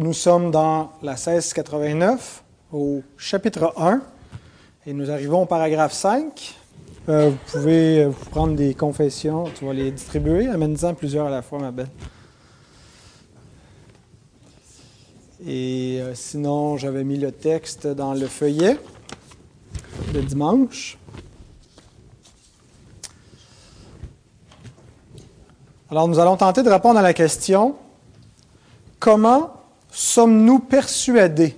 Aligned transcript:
Nous 0.00 0.12
sommes 0.12 0.52
dans 0.52 0.92
la 1.02 1.14
1689, 1.14 2.44
au 2.72 3.02
chapitre 3.16 3.72
1, 3.76 4.00
et 4.86 4.92
nous 4.92 5.10
arrivons 5.10 5.42
au 5.42 5.46
paragraphe 5.46 5.92
5. 5.92 6.54
Euh, 7.08 7.30
vous 7.30 7.36
pouvez 7.50 8.04
euh, 8.04 8.08
vous 8.08 8.30
prendre 8.30 8.54
des 8.54 8.74
confessions, 8.74 9.46
tu 9.58 9.64
vas 9.64 9.72
les 9.72 9.90
distribuer, 9.90 10.46
amène-en 10.46 10.94
plusieurs 10.94 11.26
à 11.26 11.30
la 11.30 11.42
fois, 11.42 11.58
ma 11.58 11.72
belle. 11.72 11.88
Et 15.44 15.98
euh, 16.00 16.14
sinon, 16.14 16.76
j'avais 16.76 17.02
mis 17.02 17.18
le 17.18 17.32
texte 17.32 17.88
dans 17.88 18.14
le 18.14 18.28
feuillet 18.28 18.78
de 20.14 20.20
dimanche. 20.20 20.96
Alors, 25.90 26.06
nous 26.06 26.20
allons 26.20 26.36
tenter 26.36 26.62
de 26.62 26.70
répondre 26.70 27.00
à 27.00 27.02
la 27.02 27.14
question 27.14 27.74
comment 29.00 29.57
sommes-nous 29.90 30.58
persuadés 30.58 31.56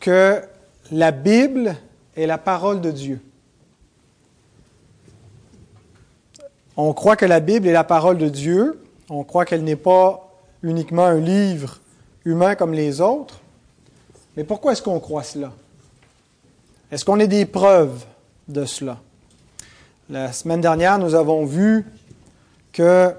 que 0.00 0.42
la 0.90 1.10
Bible 1.10 1.76
est 2.16 2.26
la 2.26 2.38
parole 2.38 2.80
de 2.80 2.90
Dieu? 2.90 3.20
On 6.76 6.92
croit 6.92 7.16
que 7.16 7.24
la 7.24 7.40
Bible 7.40 7.66
est 7.66 7.72
la 7.72 7.84
parole 7.84 8.18
de 8.18 8.28
Dieu. 8.28 8.82
On 9.08 9.24
croit 9.24 9.44
qu'elle 9.44 9.64
n'est 9.64 9.76
pas 9.76 10.30
uniquement 10.62 11.06
un 11.06 11.18
livre 11.18 11.80
humain 12.24 12.54
comme 12.54 12.72
les 12.74 13.00
autres. 13.00 13.40
Mais 14.36 14.44
pourquoi 14.44 14.72
est-ce 14.72 14.82
qu'on 14.82 15.00
croit 15.00 15.22
cela? 15.22 15.52
Est-ce 16.90 17.04
qu'on 17.04 17.18
a 17.20 17.26
des 17.26 17.46
preuves 17.46 18.04
de 18.48 18.64
cela? 18.64 19.00
La 20.10 20.32
semaine 20.32 20.60
dernière, 20.60 20.98
nous 20.98 21.14
avons 21.14 21.46
vu 21.46 21.84
que 22.72 23.12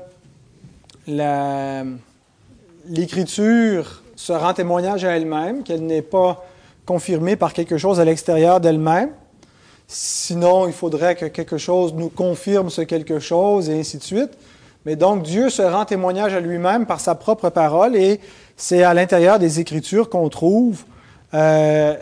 l'Écriture 2.88 4.04
se 4.18 4.34
rend 4.34 4.54
témoignage 4.54 5.06
à 5.06 5.16
elle-même, 5.16 5.64
qu'elle 5.64 5.86
n'est 5.86 6.02
pas 6.02 6.44
confirmée 6.86 7.38
par 7.38 7.54
quelque 7.54 7.78
chose 7.78 8.02
à 8.02 8.06
l'extérieur 8.06 8.60
d'elle-même. 8.60 9.12
Sinon, 9.88 10.68
il 10.68 10.74
faudrait 10.74 11.16
que 11.16 11.26
quelque 11.26 11.58
chose 11.58 11.94
nous 11.94 12.10
confirme 12.10 12.70
ce 12.70 12.82
quelque 12.82 13.20
chose 13.20 13.70
et 13.70 13.80
ainsi 13.80 13.98
de 13.98 14.04
suite. 14.04 14.32
Mais 14.86 14.96
donc, 14.96 15.24
Dieu 15.24 15.50
se 15.50 15.62
rend 15.62 15.86
témoignage 15.86 16.34
à 16.34 16.40
lui-même 16.40 16.86
par 16.86 17.00
sa 17.00 17.16
propre 17.16 17.50
parole 17.50 17.96
et 17.96 18.20
c'est 18.58 18.84
à 18.84 18.94
l'intérieur 18.94 19.40
des 19.40 19.60
Écritures 19.60 20.10
qu'on 20.10 20.30
trouve 20.30 20.84
euh, 21.34 21.96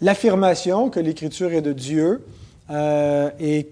l'affirmation 0.00 0.90
que 0.90 1.00
l'Écriture 1.00 1.52
est 1.52 1.62
de 1.62 1.72
Dieu 1.72 2.24
euh, 2.70 3.30
et, 3.40 3.68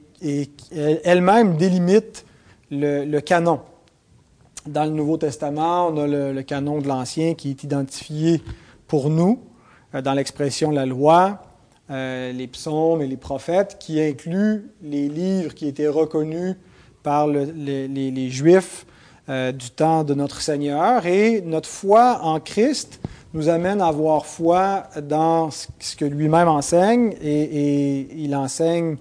elle-même 1.05 1.57
délimite 1.57 2.25
le, 2.71 3.21
canon. 3.21 3.61
Dans 4.67 4.85
le 4.85 4.91
Nouveau 4.91 5.19
Testament, 5.19 5.89
on 5.89 5.99
a 5.99 6.07
le 6.07 6.43
canon 6.43 6.81
de 6.81 6.89
l'Ancien 6.89 7.35
qui 7.35 7.51
est 7.51 7.65
identifié 7.65 8.41
pour 8.87 9.11
nous. 9.11 9.41
Euh, 9.95 10.03
dans 10.03 10.15
l'expression 10.15 10.71
la 10.71 10.87
loi, 10.87 11.43
euh, 11.91 12.33
les 12.33 12.47
psaumes 12.47 13.03
et 13.03 13.07
les 13.07 13.17
prophètes, 13.17 13.77
qui 13.79 14.01
inclut 14.01 14.71
les 14.83 15.09
livres 15.09 15.55
qui 15.55 15.69
étaient 15.69 15.89
reconnus 15.89 16.57
par 17.03 17.27
les, 17.27 18.31
Juifs 18.31 18.87
euh, 19.29 19.53
du 19.53 19.71
temps 19.71 20.03
de 20.03 20.15
notre 20.15 20.41
Seigneur. 20.41 21.07
Et 21.07 21.43
notre 21.43 21.69
foi 21.69 22.21
en 22.23 22.41
Christ 22.41 23.01
nous 23.35 23.49
amène 23.49 23.81
à 23.81 23.89
avoir 23.89 24.27
foi 24.27 24.85
dans 25.03 25.51
ce 25.51 25.97
que 25.97 26.05
lui-même 26.05 26.49
enseigne, 26.49 27.15
et, 27.21 28.09
il 28.17 28.35
enseigne, 28.35 28.97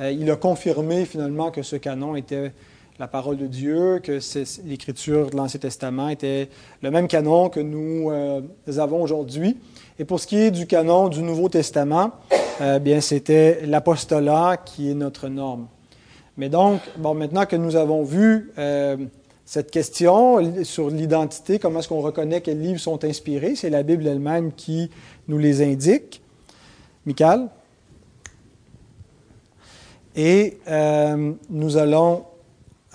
il 0.00 0.28
a 0.28 0.36
confirmé 0.36 1.04
finalement 1.04 1.52
que 1.52 1.62
ce 1.62 1.76
canon 1.76 2.16
était 2.16 2.52
la 2.98 3.08
parole 3.08 3.36
de 3.36 3.46
Dieu, 3.46 4.00
que 4.02 4.18
l'écriture 4.64 5.30
de 5.30 5.36
l'Ancien 5.36 5.60
Testament 5.60 6.08
était 6.08 6.48
le 6.82 6.90
même 6.90 7.08
canon 7.08 7.48
que 7.48 7.60
nous 7.60 8.10
avons 8.78 9.02
aujourd'hui. 9.02 9.56
Et 9.98 10.04
pour 10.04 10.20
ce 10.20 10.26
qui 10.26 10.36
est 10.36 10.50
du 10.50 10.66
canon 10.66 11.08
du 11.08 11.22
Nouveau 11.22 11.48
Testament, 11.48 12.12
euh, 12.60 12.78
bien, 12.78 13.00
c'était 13.00 13.66
l'apostolat 13.66 14.58
qui 14.64 14.90
est 14.90 14.94
notre 14.94 15.28
norme. 15.28 15.66
Mais 16.38 16.48
donc, 16.48 16.80
maintenant 16.98 17.46
que 17.46 17.56
nous 17.56 17.76
avons 17.76 18.02
vu 18.02 18.52
euh, 18.58 18.96
cette 19.44 19.70
question 19.70 20.64
sur 20.64 20.90
l'identité, 20.90 21.58
comment 21.58 21.80
est-ce 21.80 21.88
qu'on 21.88 22.00
reconnaît 22.00 22.40
quels 22.40 22.60
livres 22.60 22.80
sont 22.80 23.04
inspirés, 23.04 23.56
c'est 23.56 23.70
la 23.70 23.82
Bible 23.82 24.06
elle-même 24.06 24.52
qui 24.52 24.90
nous 25.28 25.38
les 25.38 25.62
indique. 25.62 26.22
Michael? 27.04 27.48
Et 30.14 30.58
euh, 30.68 31.32
nous 31.50 31.76
allons 31.76 32.24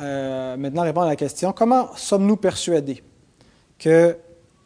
maintenant 0.01 0.83
répondre 0.83 1.05
à 1.05 1.09
la 1.09 1.15
question, 1.15 1.53
comment 1.53 1.95
sommes-nous 1.95 2.37
persuadés 2.37 3.03
que 3.79 4.17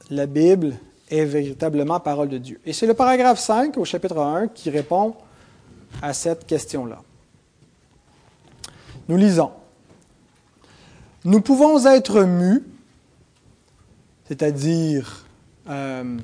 la 0.09 0.25
Bible 0.25 0.75
est 1.09 1.25
véritablement 1.25 1.99
parole 1.99 2.29
de 2.29 2.37
Dieu? 2.37 2.59
Et 2.65 2.73
c'est 2.73 2.87
le 2.87 2.93
paragraphe 2.93 3.39
5 3.39 3.77
au 3.77 3.85
chapitre 3.85 4.17
1 4.17 4.47
qui 4.47 4.69
répond 4.69 5.15
à 6.01 6.13
cette 6.13 6.45
question-là. 6.45 7.01
Nous 9.07 9.17
lisons. 9.17 9.51
Nous 11.25 11.41
pouvons 11.41 11.85
être 11.85 12.23
mus, 12.23 12.63
c'est-à-dire 14.27 15.25
euh, 15.69 16.17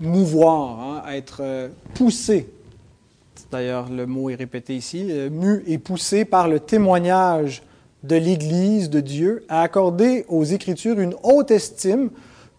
mouvoir, 0.00 0.80
hein, 0.80 1.02
être 1.10 1.38
euh, 1.40 1.68
poussé. 1.94 2.48
D'ailleurs, 3.50 3.88
le 3.88 4.06
mot 4.06 4.30
est 4.30 4.34
répété 4.34 4.76
ici, 4.76 5.06
euh, 5.10 5.30
mu 5.30 5.62
et 5.66 5.78
poussé 5.78 6.24
par 6.24 6.48
le 6.48 6.60
témoignage 6.60 7.62
de 8.02 8.16
l'Église 8.16 8.90
de 8.90 9.00
Dieu 9.00 9.44
à 9.48 9.62
accorder 9.62 10.24
aux 10.28 10.44
Écritures 10.44 11.00
une 11.00 11.14
haute 11.22 11.50
estime 11.50 12.10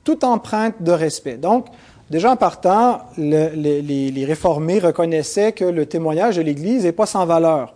toute 0.04 0.24
empreinte 0.24 0.82
de 0.82 0.92
respect. 0.92 1.38
Donc, 1.38 1.68
déjà 2.10 2.32
en 2.32 2.36
partant, 2.36 3.02
les, 3.18 4.26
réformés 4.26 4.80
reconnaissaient 4.80 5.52
que 5.52 5.66
le 5.66 5.86
témoignage 5.86 6.38
de 6.38 6.42
l'Église 6.42 6.84
n'est 6.84 6.92
pas 6.92 7.06
sans 7.06 7.26
valeur. 7.26 7.76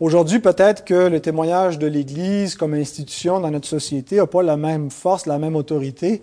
Aujourd'hui, 0.00 0.40
peut-être 0.40 0.84
que 0.84 1.08
le 1.08 1.20
témoignage 1.20 1.78
de 1.78 1.86
l'Église 1.86 2.56
comme 2.56 2.74
institution 2.74 3.40
dans 3.40 3.50
notre 3.50 3.68
société 3.68 4.16
n'a 4.16 4.26
pas 4.26 4.42
la 4.42 4.56
même 4.56 4.90
force, 4.90 5.26
la 5.26 5.38
même 5.38 5.56
autorité 5.56 6.22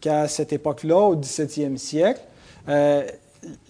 qu'à 0.00 0.26
cette 0.26 0.52
époque-là, 0.52 0.96
au 0.96 1.16
XVIIe 1.16 1.78
siècle. 1.78 2.20
Euh, 2.68 3.04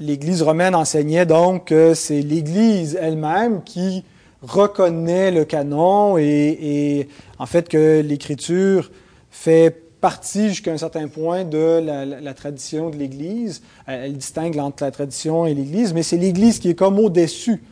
L'Église 0.01 0.43
romaine 0.43 0.75
enseignait 0.75 1.27
donc 1.27 1.67
que 1.67 1.95
c'est 1.95 2.23
l'Église 2.23 2.99
elle-même 3.01 3.63
qui 3.63 4.05
reconnaît 4.43 5.31
le 5.31 5.45
canon 5.45 6.17
et, 6.19 7.09
en 7.39 7.47
fait 7.47 7.69
que 7.69 8.01
l'Écriture 8.01 8.91
fait 9.31 9.71
partie 10.01 10.49
jusqu'à 10.49 10.73
un 10.73 10.79
certain 10.79 11.09
point 11.09 11.45
de 11.45 11.81
la, 11.83 12.35
tradition 12.35 12.91
de 12.91 12.97
l'Église. 12.97 13.63
Elle, 13.87 14.15
distingue 14.15 14.59
entre 14.59 14.85
la 14.85 14.91
tradition 14.91 15.47
et 15.47 15.55
l'Église, 15.55 15.93
mais 15.93 16.03
c'est 16.03 16.17
l'Église 16.17 16.59
qui 16.59 16.71
est 16.71 16.75
comme 16.75 16.99
au-dessus 16.99 17.63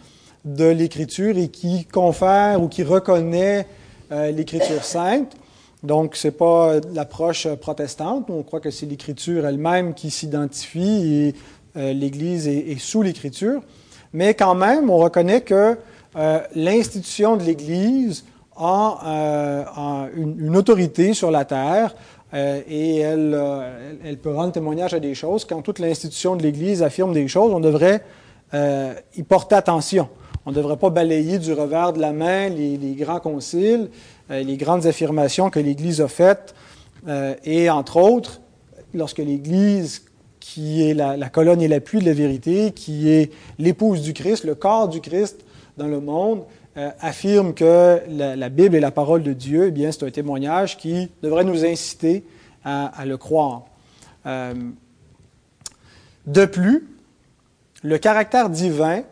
de 0.45 0.67
l'Écriture 0.67 1.37
et 1.39 1.49
qui 1.49 1.85
confère 1.87 2.63
ou 2.63 2.69
qui 2.69 2.83
reconnaît 2.83 3.67
euh, 4.13 4.31
l'Écriture 4.31 4.85
sainte. 4.85 5.37
Donc, 5.83 6.17
ce 6.17 6.29
n'est 6.29 6.33
pas 6.33 6.75
l'approche 6.93 7.47
protestante. 7.55 8.31
On 8.31 8.43
croit 8.43 8.61
que 8.61 8.71
c'est 8.71 8.87
l'Écriture 8.87 9.47
elle-même 9.47 9.95
qui 9.95 10.11
s'identifie 10.11 11.15
et 11.15 11.35
euh, 11.77 11.93
l'Église 11.93 12.49
est, 12.49 12.79
sous 12.79 13.03
l'Écriture. 13.03 13.63
Mais 14.13 14.35
quand 14.35 14.55
même, 14.55 14.91
on 14.91 14.97
reconnaît 14.97 15.43
que 15.43 15.77
euh, 16.17 16.41
l'institution 16.55 17.37
de 17.37 17.43
l'Église 17.45 18.25
a, 18.57 20.09
une, 20.17 20.47
une, 20.47 20.57
autorité 20.57 21.15
sur 21.15 21.31
la 21.31 21.45
terre, 21.45 21.95
euh, 22.35 22.61
et 22.69 23.01
euh, 23.05 23.99
elle, 24.05 24.19
peut 24.19 24.35
rendre 24.35 24.53
témoignage 24.53 24.93
à 24.93 25.01
des 25.01 25.15
choses. 25.15 25.45
Quand 25.45 25.63
toute 25.63 25.79
l'institution 25.79 26.37
de 26.37 26.43
l'Église 26.43 26.83
affirme 26.83 27.13
des 27.13 27.27
choses, 27.27 27.53
on 27.55 27.61
devrait 27.61 28.03
euh, 28.53 28.95
y 29.17 29.23
porter 29.23 29.55
attention. 29.55 30.09
On 30.45 30.51
ne 30.51 30.57
devrait 30.57 30.77
pas 30.77 30.91
balayer 30.91 31.39
du 31.39 31.53
revers 31.53 31.93
de 31.93 32.01
la 32.01 32.13
main 32.13 32.49
les, 32.49 32.95
grands 32.95 33.21
conciles, 33.21 33.91
les 34.31 34.57
grandes 34.57 34.87
affirmations 34.87 35.51
que 35.51 35.61
l'Église 35.61 36.01
a 36.01 36.09
faites. 36.09 36.55
et 37.45 37.69
entre 37.69 37.99
autres, 37.99 38.41
lorsque 38.95 39.19
l'Église, 39.19 40.07
qui 40.41 40.89
est 40.89 40.95
la, 40.95 41.29
colonne 41.29 41.61
et 41.61 41.69
l'appui 41.69 41.99
de 41.99 42.07
la 42.07 42.15
vérité, 42.15 42.73
qui 42.73 43.11
est 43.11 43.31
l'épouse 43.59 44.01
du 44.01 44.15
Christ, 44.15 44.45
le 44.45 44.55
corps 44.55 44.89
du 44.89 45.03
Christ 45.03 45.45
dans 45.79 45.87
le 45.87 46.01
monde, 46.01 46.43
euh, 46.77 46.91
affirme 47.01 47.55
que 47.55 48.01
la, 48.11 48.49
Bible 48.51 48.77
est 48.77 48.81
la 48.81 48.91
parole 48.91 49.23
de 49.23 49.33
Dieu, 49.33 49.67
eh 49.69 49.71
bien, 49.71 49.91
c'est 49.91 50.05
un 50.05 50.11
témoignage 50.11 50.77
qui 50.77 51.11
devrait 51.23 51.45
nous 51.45 51.65
inciter 51.65 52.25
à, 52.65 53.07
le 53.07 53.17
croire. 53.17 53.63
Euh, 54.27 54.53
de 56.27 56.45
plus, 56.45 56.87
le 57.83 57.97
caractère 57.97 58.51
divin 58.51 59.03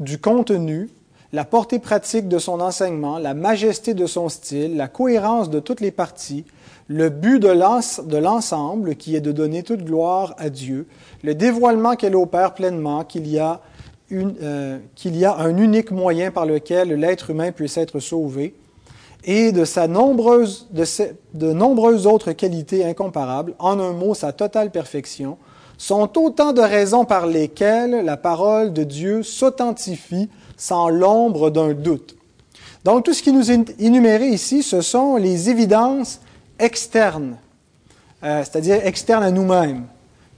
du 0.00 0.18
contenu, 0.18 0.88
la 1.32 1.44
portée 1.44 1.78
pratique 1.78 2.26
de 2.26 2.38
son 2.38 2.60
enseignement, 2.60 3.18
la 3.18 3.34
majesté 3.34 3.94
de 3.94 4.06
son 4.06 4.28
style, 4.28 4.76
la 4.76 4.88
cohérence 4.88 5.48
de 5.48 5.60
toutes 5.60 5.80
les 5.80 5.92
parties, 5.92 6.44
le 6.88 7.08
but 7.08 7.38
de 7.38 8.16
l'ensemble 8.18 8.96
qui 8.96 9.14
est 9.14 9.20
de 9.20 9.30
donner 9.30 9.62
toute 9.62 9.84
gloire 9.84 10.34
à 10.38 10.50
Dieu, 10.50 10.88
le 11.22 11.34
dévoilement 11.36 11.94
qu'elle 11.94 12.16
opère 12.16 12.54
pleinement, 12.54 13.04
qu'il 13.04 13.28
y 13.28 13.38
a 13.38 13.60
euh, 14.12 14.78
qu'il 14.94 15.16
y 15.16 15.24
a 15.24 15.36
un 15.36 15.56
unique 15.56 15.90
moyen 15.90 16.30
par 16.30 16.46
lequel 16.46 16.88
l'être 16.88 17.30
humain 17.30 17.52
puisse 17.52 17.76
être 17.76 18.00
sauvé, 18.00 18.54
et 19.24 19.52
de, 19.52 19.64
sa 19.64 19.86
nombreuse, 19.86 20.66
de, 20.72 20.84
de 21.34 21.52
nombreuses 21.52 22.06
autres 22.06 22.32
qualités 22.32 22.84
incomparables, 22.84 23.54
en 23.58 23.78
un 23.78 23.92
mot, 23.92 24.14
sa 24.14 24.32
totale 24.32 24.70
perfection, 24.70 25.38
sont 25.78 26.18
autant 26.18 26.52
de 26.52 26.60
raisons 26.60 27.04
par 27.04 27.26
lesquelles 27.26 28.04
la 28.04 28.16
parole 28.16 28.72
de 28.72 28.84
Dieu 28.84 29.22
s'authentifie 29.22 30.28
sans 30.56 30.88
l'ombre 30.88 31.50
d'un 31.50 31.72
doute. 31.72 32.16
Donc 32.84 33.04
tout 33.04 33.12
ce 33.12 33.22
qui 33.22 33.32
nous 33.32 33.50
est 33.50 33.80
énuméré 33.80 34.28
ici, 34.28 34.62
ce 34.62 34.80
sont 34.80 35.16
les 35.16 35.50
évidences 35.50 36.20
externes, 36.58 37.36
euh, 38.24 38.42
c'est-à-dire 38.44 38.84
externes 38.86 39.22
à 39.22 39.30
nous-mêmes, 39.30 39.84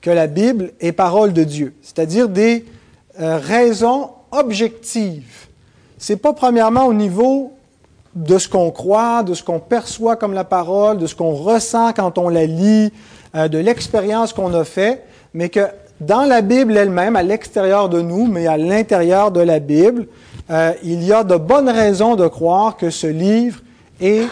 que 0.00 0.11
la 0.11 0.26
Bible 0.26 0.73
est 0.81 0.93
parole 0.93 1.32
de 1.32 1.44
Dieu, 1.44 1.75
c'est-à-dire 1.82 2.29
des 2.29 2.65
euh, 3.20 3.38
raisons 3.38 4.11
objectives. 4.32 5.46
C'est 5.99 6.16
pas 6.16 6.32
premièrement 6.32 6.87
au 6.87 6.94
niveau 6.94 7.52
de 8.14 8.38
ce 8.38 8.49
qu'on 8.49 8.70
croit, 8.70 9.22
de 9.22 9.34
ce 9.34 9.43
qu'on 9.43 9.61
perçoit 9.61 10.16
comme 10.16 10.34
la 10.34 10.44
parole, 10.44 10.99
de 10.99 11.06
ce 11.06 11.14
qu'on 11.14 11.34
ressent 11.34 11.93
quand 11.93 12.19
on 12.19 12.28
la 12.28 12.46
lit, 12.46 12.93
euh, 13.34 13.49
de 13.49 13.58
l'expérience 13.58 14.32
qu'on 14.32 14.52
a 14.55 14.64
fait, 14.64 15.05
mais 15.32 15.49
que 15.49 15.61
dans 16.00 16.25
la 16.25 16.40
Bible 16.40 16.76
elle-même, 16.76 17.14
à 17.14 17.22
l'extérieur 17.22 17.88
de 17.88 18.00
nous, 18.00 18.26
mais 18.26 18.46
à 18.46 18.56
l'intérieur 18.56 19.31
de 19.31 19.40
la 19.40 19.61
Bible, 19.61 20.06
euh, 20.50 20.72
il 20.82 21.05
y 21.05 21.12
a 21.12 21.22
de 21.25 21.37
bonnes 21.37 21.70
raisons 21.70 22.16
de 22.16 22.26
croire 22.26 22.76
que 22.76 22.90
ce 22.90 23.06
livre 23.06 23.61
est 24.00 24.26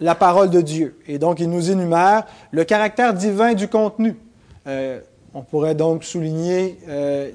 la 0.00 0.14
parole 0.14 0.50
de 0.50 0.60
Dieu. 0.60 0.96
Et 1.06 1.18
donc, 1.18 1.40
il 1.40 1.50
nous 1.50 1.70
énumère 1.70 2.24
le 2.52 2.64
caractère 2.64 3.12
divin 3.12 3.54
du 3.54 3.68
contenu. 3.68 4.16
On 5.34 5.42
pourrait 5.42 5.74
donc 5.74 6.04
souligner 6.04 6.78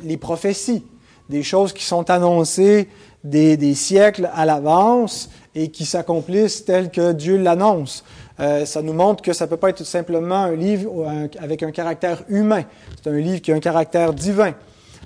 les 0.03 0.18
prophéties, 0.18 0.83
des 1.30 1.44
choses 1.44 1.74
qui 1.74 1.83
sont 1.83 2.09
annoncées 2.09 2.89
des, 3.25 3.74
siècles 3.74 4.30
à 4.33 4.45
l'avance 4.45 5.30
et 5.53 5.69
qui 5.69 5.86
s'accomplissent 5.86 6.65
telles 6.65 6.92
que 6.92 7.12
Dieu 7.12 7.38
l'annonce. 7.38 8.03
Euh, 8.39 8.65
ça 8.65 8.81
nous 8.81 8.94
montre 8.94 9.24
que 9.24 9.33
ça 9.33 9.45
ne 9.45 9.50
peut 9.50 9.57
pas 9.57 9.69
être 9.69 9.83
simplement 9.83 10.36
un 10.36 10.56
livre 10.56 11.07
avec 11.39 11.63
un 11.63 11.71
caractère 11.71 12.24
humain. 12.27 12.63
C'est 13.01 13.09
un 13.09 13.18
livre 13.18 13.42
qui 13.42 13.51
a 13.51 13.56
un 13.56 13.59
caractère 13.59 14.13
divin. 14.13 14.53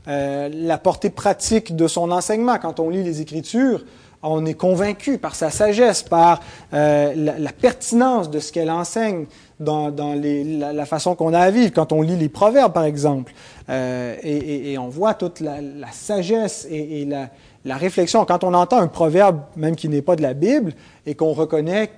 Euh, 0.08 0.50
la 0.52 0.78
portée 0.78 1.10
pratique 1.10 1.76
de 1.76 1.88
son 1.88 2.12
enseignement, 2.12 2.58
quand 2.58 2.80
on 2.80 2.90
lit 2.90 3.04
les 3.04 3.22
Écritures, 3.22 3.86
on 4.22 4.46
est 4.46 4.54
convaincu 4.54 5.18
par 5.18 5.36
sa 5.36 5.50
sagesse, 5.50 6.04
par 6.04 6.42
euh, 6.74 7.14
la, 7.16 7.52
pertinence 7.52 8.30
de 8.30 8.40
ce 8.40 8.52
qu'elle 8.52 8.70
enseigne 8.70 9.26
dans, 9.60 9.94
la, 9.96 10.86
façon 10.86 11.16
qu'on 11.16 11.34
a 11.34 11.40
à 11.40 11.52
vivre. 11.52 11.72
Quand 11.74 11.92
on 11.92 12.02
lit 12.02 12.16
les 12.16 12.30
Proverbes, 12.30 12.74
par 12.74 12.84
exemple, 12.84 13.34
et, 13.70 14.78
on 14.78 14.88
voit 14.90 15.14
toute 15.14 15.40
la, 15.40 15.60
sagesse 15.92 16.68
et, 16.70 17.06
la, 17.06 17.30
la 17.66 17.78
réflexion, 17.78 18.26
quand 18.26 18.44
on 18.44 18.54
entend 18.54 18.78
un 18.78 18.88
proverbe, 18.88 19.42
même 19.56 19.76
qui 19.76 19.90
n'est 19.90 20.02
pas 20.02 20.16
de 20.16 20.22
la 20.22 20.34
Bible, 20.34 20.74
et 21.06 21.16
qu'on 21.16 21.34
reconnaît 21.34 21.90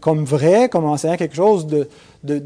comme 0.00 0.24
vrai, 0.24 0.68
comme 0.68 0.84
enseignant 0.84 1.16
quelque 1.16 1.36
chose 1.36 1.66
de, 1.66 1.88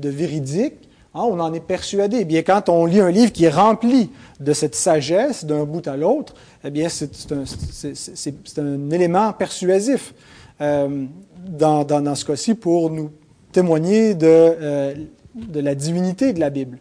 véridique, 0.08 0.75
hein, 1.15 1.23
on 1.23 1.41
en 1.41 1.53
est 1.53 1.61
persuadé. 1.61 2.19
Eh 2.21 2.25
bien, 2.25 2.43
quand 2.43 2.69
on 2.69 2.87
lit 2.87 3.01
un 3.01 3.11
livre 3.11 3.33
qui 3.33 3.45
est 3.45 3.51
rempli 3.51 4.11
de 4.39 4.53
cette 4.53 4.75
sagesse 4.75 5.45
d'un 5.45 5.65
bout 5.65 5.87
à 5.87 5.97
l'autre, 5.97 6.35
eh 6.65 6.71
bien, 6.71 6.89
c'est 6.89 7.33
un, 7.33 8.91
élément 8.91 9.33
persuasif 9.33 10.15
euh, 10.61 11.07
dans, 11.49 12.15
ce 12.15 12.25
cas-ci 12.25 12.55
pour 12.55 12.91
nous 12.91 13.11
témoigner 13.53 14.15
de, 14.15 14.27
euh, 14.27 14.95
de 15.35 15.61
la 15.61 15.75
divinité 15.75 16.33
de 16.33 16.41
la 16.41 16.51
Bible. 16.51 16.79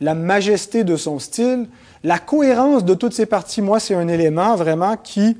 La 0.00 0.14
majesté 0.14 0.82
de 0.82 0.96
son 0.96 1.18
style, 1.18 1.68
la 2.02 2.18
cohérence 2.18 2.84
de 2.84 2.94
toutes 2.94 3.12
ces 3.12 3.26
parties, 3.26 3.62
moi, 3.62 3.78
c'est 3.78 3.94
un 3.94 4.08
élément 4.08 4.56
vraiment 4.56 4.96
qui 4.96 5.36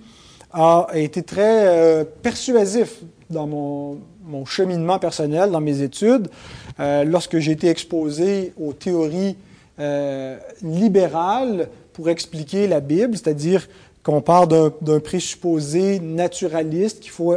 a 0.53 0.87
été 0.95 1.23
très 1.23 1.67
euh, 1.67 2.05
persuasif 2.23 3.01
dans 3.31 3.47
mon, 3.47 3.99
cheminement 4.47 4.99
personnel, 4.99 5.51
dans 5.51 5.61
mes 5.61 5.83
études, 5.83 6.29
euh, 6.81 7.05
lorsque 7.05 7.39
j'ai 7.39 7.53
été 7.53 7.69
exposé 7.69 8.53
aux 8.61 8.73
théories 8.73 9.37
euh, 9.79 10.37
libérales 10.63 11.69
pour 11.93 12.09
expliquer 12.09 12.67
la 12.67 12.81
Bible, 12.81 13.17
c'est-à-dire 13.17 13.69
qu'on 14.03 14.21
part 14.21 14.49
d'un 14.49 15.01
présupposé 15.01 16.01
naturaliste, 16.01 17.01
qu'il 17.01 17.13
faut 17.13 17.37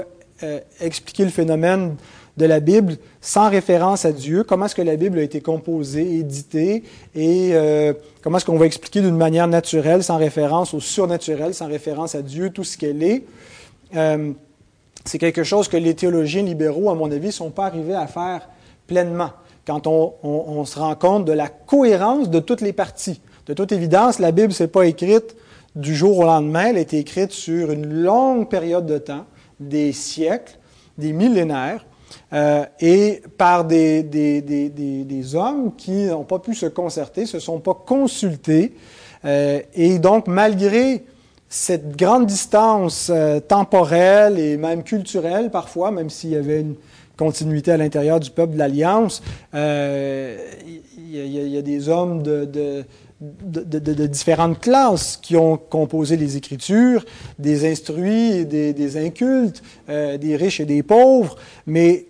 expliquer 0.80 1.24
le 1.24 1.30
phénomène 1.30 1.96
de 2.38 2.46
la 2.46 2.60
Bible 2.60 2.98
sans 3.22 3.50
référence 3.50 4.06
à 4.06 4.12
Dieu, 4.12 4.44
comment 4.44 4.66
est-ce 4.66 4.76
que 4.76 4.82
la 4.82 4.96
Bible 4.96 5.20
a 5.20 5.22
été 5.22 5.42
composée, 5.42 6.18
éditée, 6.18 6.84
et 7.16 7.52
euh, 7.54 7.94
comment 8.22 8.38
est-ce 8.38 8.46
qu'on 8.46 8.58
va 8.58 8.66
expliquer 8.66 9.02
d'une 9.02 9.16
manière 9.16 9.48
naturelle, 9.48 10.04
sans 10.04 10.18
référence 10.18 10.74
au 10.74 10.80
surnaturel, 10.80 11.54
sans 11.54 11.68
référence 11.68 12.16
à 12.16 12.22
Dieu, 12.22 12.50
tout 12.50 12.64
ce 12.64 12.78
qu'elle 12.78 13.02
est. 13.04 13.24
Euh, 13.96 14.34
c'est 15.06 15.19
quelque 15.19 15.44
chose 15.44 15.68
que 15.68 15.78
les 15.78 15.94
théologiens 15.94 16.44
libéraux, 16.44 16.90
à 16.90 16.96
mon 16.96 17.12
avis, 17.12 17.28
ne 17.28 17.31
sont 17.31 17.52
pas 17.52 17.68
arrivés 17.68 17.96
à 17.96 18.07
faire 18.07 18.50
pleinement. 18.88 19.31
Quand 19.66 19.88
on, 19.88 20.66
se 20.66 20.78
rend 20.78 20.96
compte 20.96 21.25
de 21.25 21.31
la 21.31 21.48
cohérence 21.48 22.30
de 22.30 22.40
toutes 22.40 22.62
les 22.62 22.74
parties. 22.74 23.22
De 23.48 23.54
toute 23.54 23.72
évidence, 23.72 24.19
la 24.19 24.31
Bible 24.31 24.54
ne 24.60 24.66
pas 24.66 24.86
écrite 24.86 25.36
du 25.75 25.96
jour 25.96 26.19
au 26.19 26.24
lendemain, 26.24 26.68
elle 26.68 26.78
a 26.78 26.81
été 26.81 27.00
écrite 27.00 27.31
sur 27.31 27.72
une 27.72 27.92
longue 27.92 28.48
période 28.48 28.86
de 28.86 28.98
temps, 28.98 29.25
des 29.60 29.92
siècles, 29.92 30.57
des 30.98 31.13
millénaires. 31.13 31.86
Euh, 32.34 32.66
et 32.80 33.22
par 33.38 33.66
des, 33.66 34.04
des, 34.04 34.42
des, 34.42 34.69
des 34.69 35.36
hommes 35.36 35.75
qui 35.75 36.06
n'ont 36.06 36.24
pas 36.24 36.40
pu 36.40 36.54
se 36.56 36.66
concerter, 36.66 37.25
se 37.25 37.40
sont 37.40 37.60
pas 37.60 37.74
consultés. 37.74 38.75
Euh, 39.25 39.60
et 39.74 40.00
donc, 40.00 40.28
malgré 40.28 41.04
cette 41.50 41.95
grande 41.95 42.25
distance 42.25 43.09
euh, 43.13 43.39
temporelle 43.39 44.39
et 44.39 44.57
même 44.57 44.83
culturelle 44.83 45.51
parfois, 45.51 45.92
même 45.92 46.09
s'il 46.09 46.31
y 46.31 46.36
avait 46.36 46.62
une 46.62 46.75
continuité 47.18 47.71
à 47.71 47.77
l'intérieur 47.77 48.19
du 48.19 48.30
peuple 48.30 48.53
de 48.53 48.57
l'Alliance, 48.57 49.21
il 49.53 51.51
y, 51.53 51.57
a 51.57 51.62
des 51.62 51.89
hommes 51.89 52.21
de, 52.24 52.86
différentes 54.07 54.59
classes 54.59 55.18
qui 55.21 55.38
ont 55.38 55.57
composé 55.57 56.18
les 56.18 56.36
Écritures, 56.36 57.06
des 57.39 57.71
instruits, 57.71 58.45
des, 58.45 58.74
des 58.74 58.98
incultes, 58.98 59.63
euh, 59.89 60.18
des 60.18 60.36
riches 60.36 60.59
et 60.59 60.65
des 60.65 60.83
pauvres, 60.83 61.38
mais 61.65 62.06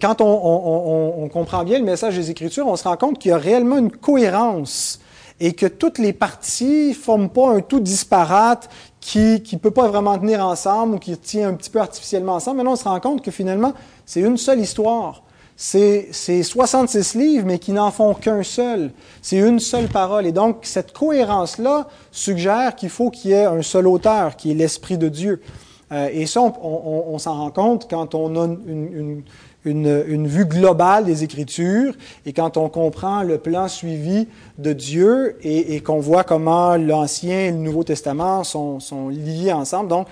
quand 0.00 0.20
on, 0.20 1.28
comprend 1.32 1.64
bien 1.64 1.78
le 1.78 1.84
message 1.84 2.16
des 2.16 2.30
Écritures, 2.30 2.66
on 2.68 2.76
se 2.76 2.84
rend 2.84 2.96
compte 2.96 3.18
qu'il 3.18 3.30
y 3.30 3.34
a 3.34 3.38
réellement 3.38 3.78
une 3.78 3.90
cohérence 3.90 5.00
et 5.40 5.52
que 5.52 5.66
toutes 5.66 5.98
les 5.98 6.12
parties 6.12 6.94
forment 6.94 7.30
pas 7.30 7.50
un 7.50 7.60
tout 7.60 7.80
disparate 7.80 8.68
qui 9.00 9.42
ne 9.52 9.58
peut 9.58 9.70
pas 9.70 9.88
vraiment 9.88 10.18
tenir 10.18 10.44
ensemble 10.44 10.96
ou 10.96 10.98
qui 10.98 11.16
tient 11.16 11.48
un 11.48 11.54
petit 11.54 11.70
peu 11.70 11.80
artificiellement 11.80 12.34
ensemble. 12.34 12.58
Maintenant, 12.58 12.72
on 12.72 12.76
se 12.76 12.84
rend 12.84 13.00
compte 13.00 13.22
que 13.22 13.30
finalement, 13.30 13.72
c'est 14.04 14.20
une 14.20 14.36
seule 14.36 14.60
histoire. 14.60 15.22
C'est 15.60 16.12
66 16.12 17.14
livres, 17.16 17.44
mais 17.44 17.58
qui 17.58 17.72
n'en 17.72 17.90
font 17.90 18.14
qu'un 18.14 18.44
seul. 18.44 18.92
C'est 19.22 19.38
une 19.38 19.58
seule 19.58 19.88
parole. 19.88 20.24
Et 20.24 20.30
donc, 20.30 20.58
cette 20.62 20.92
cohérence-là 20.92 21.88
suggère 22.12 22.76
qu'il 22.76 22.90
faut 22.90 23.10
qu'il 23.10 23.32
y 23.32 23.34
ait 23.34 23.46
un 23.46 23.62
seul 23.62 23.88
auteur, 23.88 24.36
qui 24.36 24.52
est 24.52 24.54
l'Esprit 24.54 24.98
de 24.98 25.08
Dieu. 25.08 25.42
Euh, 25.90 26.10
et 26.12 26.26
ça, 26.26 26.42
on, 26.42 27.18
s'en 27.18 27.34
rend 27.34 27.50
compte 27.50 27.88
quand 27.90 28.14
on 28.14 28.36
a 28.36 28.44
une, 28.46 29.22
vue 29.64 30.46
globale 30.46 31.04
des 31.04 31.24
Écritures 31.24 31.94
et 32.26 32.32
quand 32.32 32.56
on 32.56 32.68
comprend 32.68 33.22
le 33.22 33.38
plan 33.38 33.68
suivi 33.68 34.28
de 34.58 34.72
Dieu 34.72 35.36
et, 35.42 35.80
qu'on 35.80 36.00
voit 36.00 36.24
comment 36.24 36.76
l'Ancien 36.76 37.40
et 37.40 37.50
le 37.50 37.58
Nouveau 37.58 37.84
Testament 37.84 38.44
sont, 38.44 39.08
liés 39.08 39.52
ensemble. 39.52 39.88
Donc, 39.88 40.08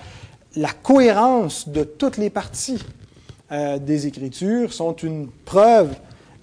la 0.55 0.69
cohérence 0.69 1.69
de 1.69 1.83
toutes 1.83 2.17
les 2.17 2.29
parties 2.29 2.83
euh, 3.51 3.77
des 3.77 4.07
Écritures 4.07 4.73
sont 4.73 4.93
une 4.93 5.27
preuve 5.45 5.93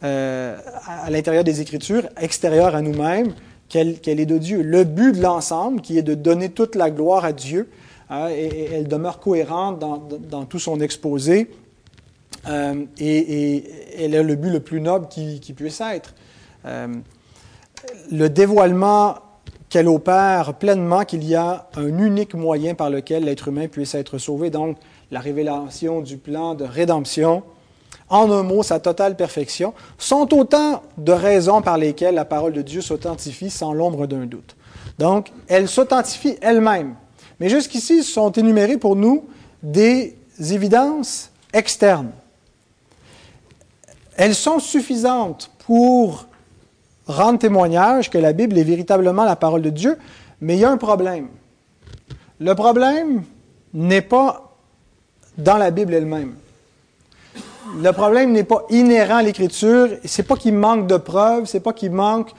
euh, 0.03 0.57
à, 0.87 1.11
l'intérieur 1.11 1.45
des 1.45 1.61
Écritures, 1.61 2.09
extérieure 2.21 2.75
à 2.75 2.83
nous-mêmes, 2.83 3.35
qu'elle 3.69 3.99
est 4.07 4.27
de 4.27 4.39
Dieu. 4.39 4.63
Le 4.63 4.85
but 4.85 5.17
de 5.17 5.21
l'ensemble, 5.21 5.81
qui 5.81 5.99
est 5.99 6.03
de 6.03 6.15
donner 6.15 6.51
toute 6.51 6.77
la 6.77 6.91
gloire 6.91 7.25
à 7.25 7.33
Dieu, 7.33 7.69
hein, 8.09 8.29
et, 8.31 8.69
elle 8.73 8.87
demeure 8.87 9.19
cohérente 9.19 9.81
dans 9.81 10.45
tout 10.45 10.61
son 10.61 10.81
exposé 10.81 11.51
euh, 12.49 12.85
et, 12.99 13.65
elle 13.99 14.15
est 14.15 14.23
le 14.23 14.35
but 14.35 14.51
le 14.51 14.61
plus 14.61 14.81
noble 14.81 15.09
qui, 15.09 15.53
puisse 15.55 15.81
être. 15.81 16.15
Euh, 16.67 16.89
le 18.11 18.29
dévoilement 18.29 19.17
qu'elle 19.69 19.89
opère 19.89 20.55
pleinement 20.55 21.05
qu'il 21.05 21.25
y 21.25 21.35
a 21.35 21.69
un 21.77 21.99
unique 21.99 22.35
moyen 22.35 22.75
par 22.75 22.91
lequel 22.91 23.25
l'être 23.25 23.49
humain 23.49 23.69
puisse 23.69 23.95
être 23.95 24.19
sauvé, 24.19 24.51
donc 24.51 24.77
la 25.11 25.21
révélation 25.21 26.01
du 26.01 26.17
plan 26.17 26.55
de 26.55 26.65
rédemption, 26.65 27.43
en 28.09 28.31
un 28.31 28.43
mot, 28.43 28.63
sa 28.63 28.81
totale 28.81 29.17
perfection, 29.17 29.75
sont 29.99 30.33
autant 30.35 30.83
de 30.99 31.13
raisons 31.13 31.63
par 31.63 31.79
lesquelles 31.79 32.15
la 32.15 32.25
parole 32.25 32.53
de 32.53 32.63
Dieu 32.63 32.81
s'authentifie 32.81 33.51
sans 33.51 33.73
l'ombre 33.73 34.07
d'un 34.07 34.27
doute. 34.27 34.57
Donc, 34.99 35.33
elle 35.49 35.69
s'authentifie 35.69 36.37
elle-même. 36.41 36.95
Mais 37.41 37.49
jusqu'ici, 37.49 38.03
sont 38.03 38.31
énumérées 38.31 38.79
pour 38.79 38.97
nous 38.97 39.25
des 39.63 40.17
évidences 40.39 41.31
externes. 41.53 42.11
Elles 44.16 44.35
sont 44.35 44.59
suffisantes 44.59 45.50
pour 45.66 46.26
rendre 47.06 47.38
témoignage 47.38 48.11
que 48.11 48.18
la 48.18 48.33
Bible 48.33 48.56
est 48.59 48.64
véritablement 48.64 49.25
la 49.25 49.37
parole 49.37 49.62
de 49.62 49.71
Dieu, 49.71 49.99
mais 50.40 50.56
il 50.56 50.61
y 50.61 50.64
a 50.64 50.71
un 50.71 50.76
problème. 50.76 51.28
Le 52.40 52.54
problème 52.54 53.23
n'est 53.73 54.02
pas 54.02 54.56
dans 55.37 55.56
la 55.56 55.71
Bible 55.71 55.94
elle-même. 55.94 56.35
Le 57.80 57.92
problème 57.92 58.33
n'est 58.33 58.44
pas 58.44 58.64
inhérent 58.71 59.16
à 59.16 59.23
l'Écriture, 59.23 59.88
c'est 60.04 60.23
pas 60.23 60.37
qu'il 60.37 60.54
manque 60.54 60.87
de 60.87 60.97
preuves, 60.97 61.47
c'est 61.47 61.61
pas 61.61 61.73
qu'il 61.73 61.90
manque 61.90 62.30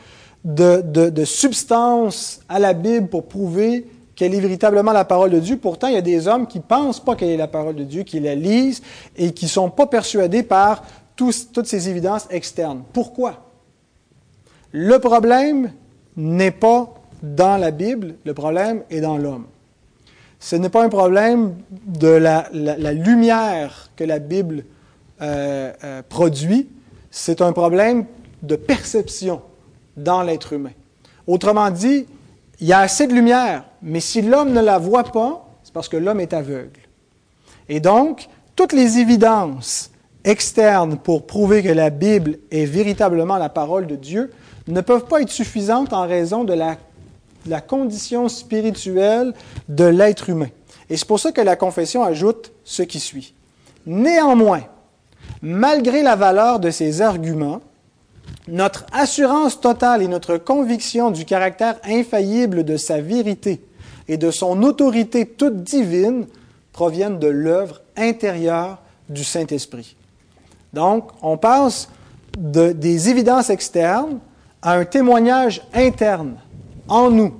de, 0.44 1.26
substance 1.26 2.42
à 2.48 2.60
la 2.60 2.74
Bible 2.74 3.08
pour 3.08 3.26
prouver 3.26 3.88
qu'elle 4.16 4.34
est 4.34 4.40
véritablement 4.40 4.94
la 4.94 5.04
parole 5.04 5.32
de 5.32 5.40
Dieu. 5.40 5.58
Pourtant, 5.58 5.88
il 5.88 5.96
y 5.96 5.98
a 5.98 6.02
des 6.02 6.28
hommes 6.28 6.48
qui 6.48 6.60
pensent 6.60 7.00
pas 7.00 7.16
qu'elle 7.16 7.30
est 7.30 7.38
la 7.38 7.48
parole 7.48 7.76
de 7.76 7.84
Dieu, 7.84 8.04
qui 8.04 8.20
la 8.20 8.36
lisent 8.36 8.82
et 9.18 9.34
qui 9.34 9.48
sont 9.48 9.70
pas 9.70 9.88
persuadés 9.88 10.44
par 10.44 10.84
toutes 11.16 11.66
ces 11.66 11.90
évidences 11.90 12.28
externes. 12.30 12.84
Pourquoi? 12.94 13.50
Le 14.72 15.00
problème 15.00 15.72
n'est 16.18 16.52
pas 16.52 16.94
dans 17.24 17.58
la 17.58 17.72
Bible, 17.72 18.16
le 18.26 18.34
problème 18.34 18.84
est 18.90 19.02
dans 19.02 19.18
l'homme. 19.18 19.46
Ce 20.40 20.56
n'est 20.56 20.70
pas 20.70 20.84
un 20.84 20.90
problème 20.90 21.56
de 21.88 22.08
la, 22.08 22.50
lumière 22.94 23.90
que 23.96 24.04
la 24.04 24.20
Bible 24.20 24.66
euh, 25.22 25.72
euh, 25.84 26.02
produit, 26.08 26.68
c'est 27.10 27.42
un 27.42 27.54
problème 27.54 28.06
de 28.44 28.56
perception 28.56 29.42
dans 29.96 30.22
l'être 30.22 30.54
humain. 30.54 30.74
Autrement 31.26 31.72
dit, 31.72 32.06
il 32.60 32.68
y 32.68 32.74
a 32.74 32.80
assez 32.80 33.08
de 33.08 33.14
lumière, 33.14 33.66
mais 33.82 34.00
si 34.00 34.22
l'homme 34.22 34.52
ne 34.52 34.62
la 34.62 34.78
voit 34.78 35.06
pas, 35.06 35.48
c'est 35.64 35.74
parce 35.74 35.90
que 35.90 35.98
l'homme 35.98 36.20
est 36.20 36.34
aveugle. 36.34 36.82
Et 37.70 37.80
donc, 37.80 38.28
toutes 38.56 38.74
les 38.74 39.00
évidences 39.00 39.90
externes 40.26 40.98
pour 40.98 41.26
prouver 41.26 41.64
que 41.64 41.70
la 41.70 41.90
Bible 41.90 42.40
est 42.52 42.66
véritablement 42.66 43.38
la 43.38 43.50
parole 43.50 43.88
de 43.88 43.96
Dieu 43.96 44.32
ne 44.68 44.82
peuvent 44.82 45.06
pas 45.06 45.22
être 45.22 45.32
suffisantes 45.32 45.94
en 45.94 46.08
raison 46.08 46.44
de 46.44 46.54
la, 46.54 46.78
condition 47.62 48.28
spirituelle 48.28 49.34
de 49.70 49.86
l'être 49.86 50.30
humain. 50.30 50.50
Et 50.90 50.98
c'est 50.98 51.08
pour 51.08 51.20
ça 51.20 51.32
que 51.32 51.42
la 51.42 51.56
confession 51.56 52.04
ajoute 52.04 52.52
ce 52.64 52.82
qui 52.82 53.00
suit. 53.00 53.36
Néanmoins, 53.86 54.64
malgré 55.44 56.02
la 56.02 56.16
valeur 56.16 56.60
de 56.60 56.72
ces 56.72 57.04
arguments, 57.04 57.62
notre 58.48 58.86
assurance 58.92 59.62
totale 59.62 60.02
et 60.02 60.08
notre 60.08 60.38
conviction 60.38 61.12
du 61.12 61.26
caractère 61.26 61.80
infaillible 61.84 62.64
de 62.64 62.78
sa 62.78 63.00
vérité 63.00 63.62
et 64.08 64.18
de 64.18 64.32
son 64.32 64.64
autorité 64.64 65.28
toute 65.28 65.64
divine 65.64 66.26
proviennent 66.74 67.20
de 67.20 67.28
l'œuvre 67.28 67.82
intérieure 67.96 68.80
du 69.10 69.24
Saint-Esprit. 69.24 69.96
Donc, 70.76 71.08
on 71.22 71.38
passe 71.38 71.88
de, 72.38 72.74
des 72.74 73.10
évidences 73.10 73.50
externes 73.50 74.20
à 74.62 74.74
un 74.74 74.84
témoignage 74.84 75.62
interne 75.74 76.36
en 76.90 77.10
nous, 77.10 77.34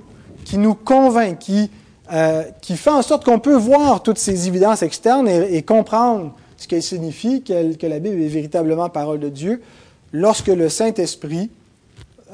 qui 0.46 0.56
nous 0.56 0.74
convainc, 0.74 1.38
qui, 1.38 1.70
euh, 2.12 2.44
fait 2.62 2.90
en 2.90 3.02
sorte 3.02 3.26
qu'on 3.26 3.38
peut 3.38 3.56
voir 3.56 4.02
toutes 4.02 4.16
ces 4.16 4.48
évidences 4.48 4.82
externes 4.82 5.28
et, 5.28 5.62
comprendre 5.62 6.32
ce 6.56 6.66
qu'elles 6.66 6.82
signifient, 6.82 7.42
que 7.42 7.86
la 7.86 7.98
Bible 7.98 8.22
est 8.22 8.28
véritablement 8.28 8.88
parole 8.88 9.20
de 9.20 9.28
Dieu, 9.28 9.62
lorsque 10.14 10.46
le 10.46 10.70
Saint-Esprit 10.70 11.50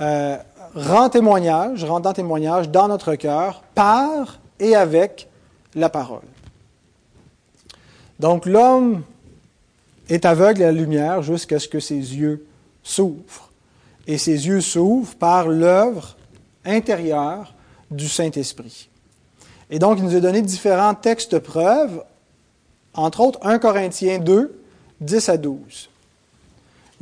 euh, 0.01 0.37
rend 0.77 1.09
témoignage, 1.09 1.83
rendant 1.85 2.13
témoignage 2.13 2.71
dans 2.71 2.87
notre 2.87 3.17
cœur 3.17 3.65
par 3.75 4.39
et 4.61 4.77
avec 4.77 5.29
la 5.75 5.89
parole. 5.89 6.23
Donc 8.21 8.47
l'homme 8.47 9.03
est 10.15 10.25
aveugle 10.25 10.63
à 10.63 10.67
la 10.67 10.73
lumière 10.73 11.23
jusqu'à 11.23 11.59
ce 11.59 11.69
que 11.69 11.81
ses 11.81 11.95
yeux 11.95 12.45
s'ouvrent. 12.83 13.51
Et 14.07 14.19
ses 14.19 14.47
yeux 14.47 14.61
s'ouvrent 14.61 15.15
par 15.15 15.49
l'œuvre 15.49 16.17
intérieure 16.65 17.55
du 17.91 18.09
Saint-Esprit. 18.09 18.89
Et 19.71 19.79
donc, 19.79 19.99
il 19.99 20.05
nous 20.05 20.17
a 20.17 20.21
donné 20.21 20.43
différents 20.43 20.95
textes 20.95 21.39
preuves, 21.39 22.03
entre 22.95 23.21
autres 23.21 23.39
1 23.43 23.59
Corinthiens 23.59 24.19
2, 24.19 24.59
10 25.01 25.29
à 25.29 25.37
12 25.37 25.89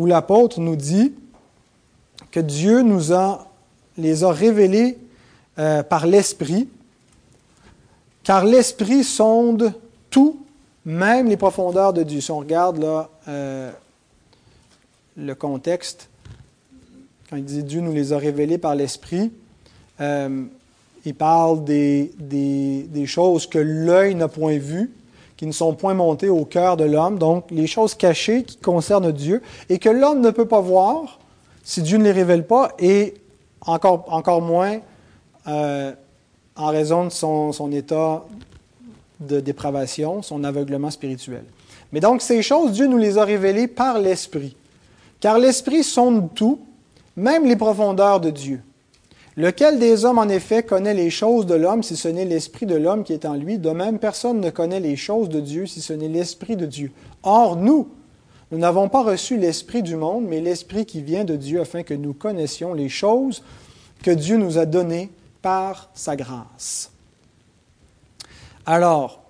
où 0.01 0.07
l'apôtre 0.07 0.61
nous 0.61 0.77
dit 0.77 1.13
que 2.31 2.41
Dieu 2.41 2.81
nous 2.81 3.13
les 3.99 4.25
a 4.25 4.33
révélés 4.33 4.97
euh, 5.59 5.83
par 5.83 6.07
l'Esprit, 6.07 6.71
car 8.23 8.47
l'Esprit 8.47 9.05
sonde 9.05 9.75
tout, 10.09 10.43
même 10.85 11.29
les 11.29 11.37
profondeurs 11.37 11.93
de 11.93 12.03
Dieu. 12.03 12.21
Si 12.21 12.31
on 12.31 12.39
regarde 12.39 12.85
euh, 13.29 13.71
le 15.17 15.35
contexte, 15.35 16.09
quand 17.29 17.37
il 17.37 17.45
dit 17.45 17.63
Dieu 17.63 17.81
nous 17.81 17.93
les 17.93 18.13
a 18.13 18.19
révélés 18.19 18.59
par 18.59 18.75
l'Esprit, 18.75 19.33
euh, 20.01 20.45
il 21.05 21.15
parle 21.15 21.65
des, 21.65 22.11
choses 23.07 23.47
que 23.47 23.59
l'œil 23.59 24.15
n'a 24.15 24.29
point 24.29 24.59
vues, 24.59 24.93
qui 25.37 25.47
ne 25.47 25.53
sont 25.53 25.75
point 25.75 25.95
montés 25.95 26.29
au 26.29 26.45
cœur 26.45 26.77
de 26.77 26.85
l'homme, 26.85 27.19
donc 27.19 27.51
les 27.51 27.67
choses 27.67 27.95
cachées 27.95 28.43
qui 28.43 28.59
concernent 28.59 29.13
Dieu, 29.13 29.43
et 29.69 29.79
que 29.79 29.89
l'homme 29.89 30.21
ne 30.21 30.31
peut 30.31 30.49
pas 30.49 30.61
voir 30.61 31.19
si 31.63 31.83
Dieu 31.83 31.99
ne 31.99 32.05
les 32.05 32.13
révèle 32.13 32.47
pas, 32.47 32.73
et 32.79 33.15
encore, 33.63 34.43
moins 34.43 34.81
euh, 35.47 35.93
en 36.57 36.67
raison 36.67 37.05
de 37.05 37.11
son 37.11 37.73
état 37.73 38.23
de 39.21 39.41
dépravation, 39.41 40.23
son 40.23 40.45
aveuglement 40.45 40.91
spirituel. 40.91 41.45
Mais 41.93 42.01
donc 42.01 42.23
ces 42.23 42.43
choses, 42.43 42.73
Dieu 42.73 42.87
nous 42.87 42.99
les 42.99 43.19
a 43.19 43.25
révélées 43.25 43.69
par 43.69 43.99
l'Esprit. 43.99 44.57
Car 45.21 45.39
l'Esprit 45.39 45.85
sonde 45.85 46.35
tout, 46.35 46.61
même 47.17 47.45
les 47.45 47.57
profondeurs 47.57 48.21
de 48.21 48.31
Dieu. 48.31 48.63
Lequel 49.37 49.79
des 49.79 50.05
hommes, 50.05 50.19
en 50.19 50.29
effet, 50.29 50.63
connaît 50.63 50.95
les 50.95 51.11
choses 51.11 51.47
de 51.47 51.55
l'homme 51.55 51.83
si 51.83 51.97
ce 51.97 52.09
n'est 52.09 52.25
l'Esprit 52.25 52.67
de 52.67 52.75
l'homme 52.75 53.05
qui 53.05 53.13
est 53.13 53.25
en 53.25 53.35
lui? 53.35 53.59
De 53.59 53.71
même, 53.71 53.99
personne 53.99 54.41
ne 54.41 54.51
connaît 54.51 54.81
les 54.81 54.97
choses 54.97 55.29
de 55.29 55.41
Dieu 55.41 55.67
si 55.67 55.81
ce 55.81 55.93
n'est 55.93 56.09
l'Esprit 56.09 56.57
de 56.57 56.67
Dieu. 56.67 56.91
Or, 57.23 57.57
nous, 57.57 57.89
nous 58.51 58.59
n'avons 58.59 58.89
pas 58.89 59.03
reçu 59.03 59.37
l'Esprit 59.37 59.83
du 59.83 59.97
monde, 59.97 60.25
mais 60.27 60.41
l'Esprit 60.41 60.85
qui 60.85 61.03
vient 61.03 61.25
de 61.25 61.37
Dieu 61.37 61.61
afin 61.61 61.83
que 61.83 61.95
nous 61.95 62.13
connaissions 62.13 62.75
les 62.75 62.89
choses 62.89 63.43
que 64.03 64.11
Dieu 64.11 64.37
nous 64.37 64.59
a 64.59 64.67
données 64.67 65.11
par 65.43 65.91
sa 65.95 66.17
grâce. 66.17 66.91
Alors, 68.73 69.21